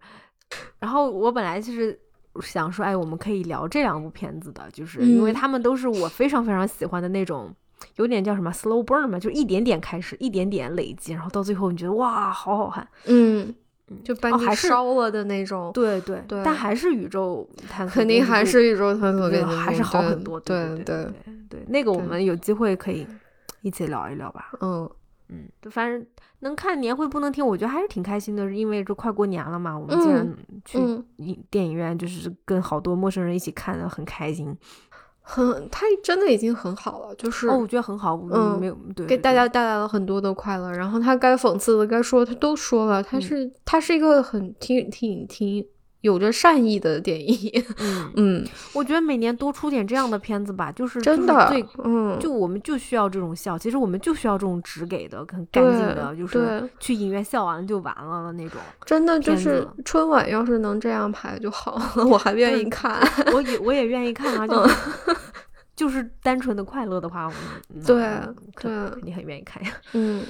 [0.79, 1.99] 然后我本来就是。
[2.43, 7.55] 想说，哎，我们可以聊这两部片子的，就是因为嗯他们都是我非常非常喜欢的那种，
[7.95, 13.55] 有点叫什么 slow burn 嘛，就一点点开始，一点点累积，然后到最后你觉得哇，好好看，嗯，嗯
[14.03, 21.12] 就把你哦还烧了的那种，对对对但还是宇宙探索肯定还是宇宙探索还是好很多，对对对对
[21.51, 23.07] 对，那个我们有机会可以
[23.61, 24.51] 一起聊一聊吧。
[24.61, 24.89] 嗯
[25.28, 26.07] 嗯，就反正
[26.41, 34.55] 能看年会不能听，我觉得还是挺开心的，因为这快过年了嘛，我们既然去嗯，影电影院，就是跟好多陌生人一起看的，很开心。
[35.27, 40.70] 很，他真的已经很好了，就是哦，我觉得很好，嗯没有对给大家带来了很多的快乐。
[40.70, 45.66] 然后他该讽刺的、该说的他都说了，他嗯是他是一个很挺挺挺
[46.05, 47.51] 有着善意的电影。
[47.81, 58.61] 嗯，嗯，我觉得每年多出点这样的片子吧，就是真的就是最，嗯，就我们就需要这种笑，其实我们就需要这种直给的、很干净的，就是对，去影院笑完了就完了的那种。
[58.85, 63.03] 真的就是春晚要是能这样排就好了，我还愿意看。
[63.33, 64.77] 我也我也愿意看啊，就是
[65.75, 67.97] 就是单纯的快乐的话，我们对
[68.61, 69.71] 对肯定很愿意看呀。
[69.95, 70.23] 嗯，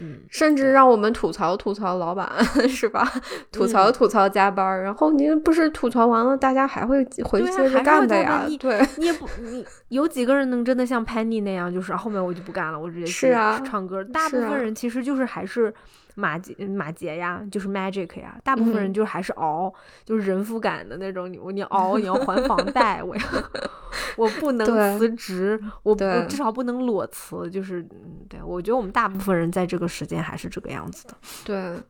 [0.00, 2.28] 嗯，甚至让我们吐槽吐槽老板，
[2.68, 3.10] 是吧？
[3.52, 8.44] 吐槽吐槽加班，然后您不是吐槽完了，大家还会回去接着干的呀？
[8.58, 14.02] 对，你也不，你有几个人能真的像 Penny 那样，就是后面我就不干了，我直接去啊唱歌。
[14.04, 15.72] 大部分人其实就是还是。
[16.14, 19.72] 马杰马杰呀，就是 magic 呀，大部分人就还是熬，
[20.04, 21.30] 就是人夫感的那种。
[21.32, 23.22] 你你 熬，你要还房贷，我要
[24.16, 27.50] 我不能辞职，我我至少不能裸辞。
[27.50, 31.14] 就是嗯，对我觉得我们大部分人在这个时间还是这个样子的。
[31.44, 31.80] 对，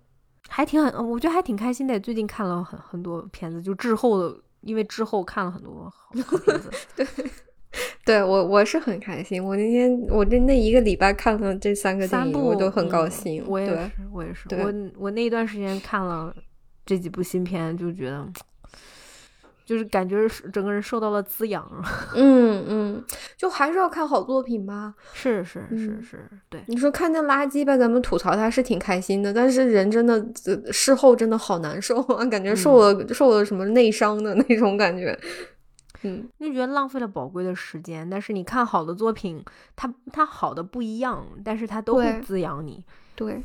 [0.48, 1.98] 还挺很，我觉得还挺开心的。
[2.00, 6.70] 最近看了很很多片子，就之后的，因为之后看了很多好片子。
[6.96, 7.06] 对。
[8.04, 13.44] 对我我是很开心，我那天我这那一个礼拜看了这三个电影，我都很高兴。
[13.46, 14.46] 我也是，我也是。
[14.56, 16.34] 我我那一段时间看了
[16.86, 18.26] 这几部新片，就觉得
[19.64, 21.66] 就是感觉整个人受到了滋养。
[22.14, 23.04] 嗯嗯，
[23.36, 24.94] 就还是要看好作品吧。
[25.14, 26.62] 是是是是，对。
[26.66, 30.22] 你说看见垃圾吧，咱们吐槽它是挺开心的，但是人真的
[30.70, 35.18] 事后真的好难受啊，感觉受了受了什么内伤的那种感觉。
[36.04, 38.08] 嗯，就觉得浪费了宝贵的时间。
[38.08, 39.44] 但是你看好的作品，
[39.74, 42.84] 它它好的不一样，但是它都会滋养你。
[43.14, 43.42] 对，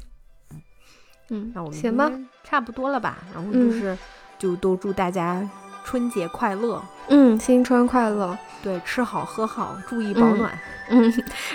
[1.29, 2.11] 嗯，那我们行吧，
[2.43, 3.17] 差不多了吧？
[3.33, 3.97] 然后就是，
[4.37, 5.49] 就都祝大家
[5.83, 6.83] 春节快乐。
[7.07, 8.37] 嗯，新春快乐。
[8.61, 10.51] 对，吃好喝好，注意保暖。
[10.89, 11.11] 嗯，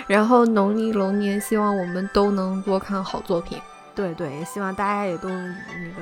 [0.07, 3.61] 然后农历龙年，希望我们都能多看好作品。
[3.93, 5.45] 对对，也希望大家也都那
[5.95, 6.01] 个，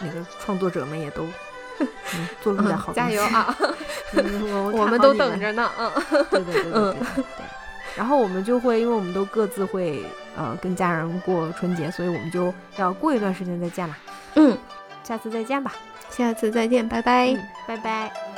[0.00, 1.24] 那个创作者们也都。
[2.42, 3.56] 做出点好，加油啊！
[4.14, 5.70] 我我们都等着呢。
[5.78, 5.90] 嗯，
[6.30, 7.24] 对对对对对。
[7.96, 10.02] 然后我们就会，因为我们都各自会
[10.36, 13.96] 呃跟家人过春节，所以我们就要过一段时间再见了。
[14.36, 14.56] 嗯，
[15.04, 15.72] 下次再见吧。
[16.10, 17.34] 下次再见，拜拜，
[17.66, 18.31] 拜拜。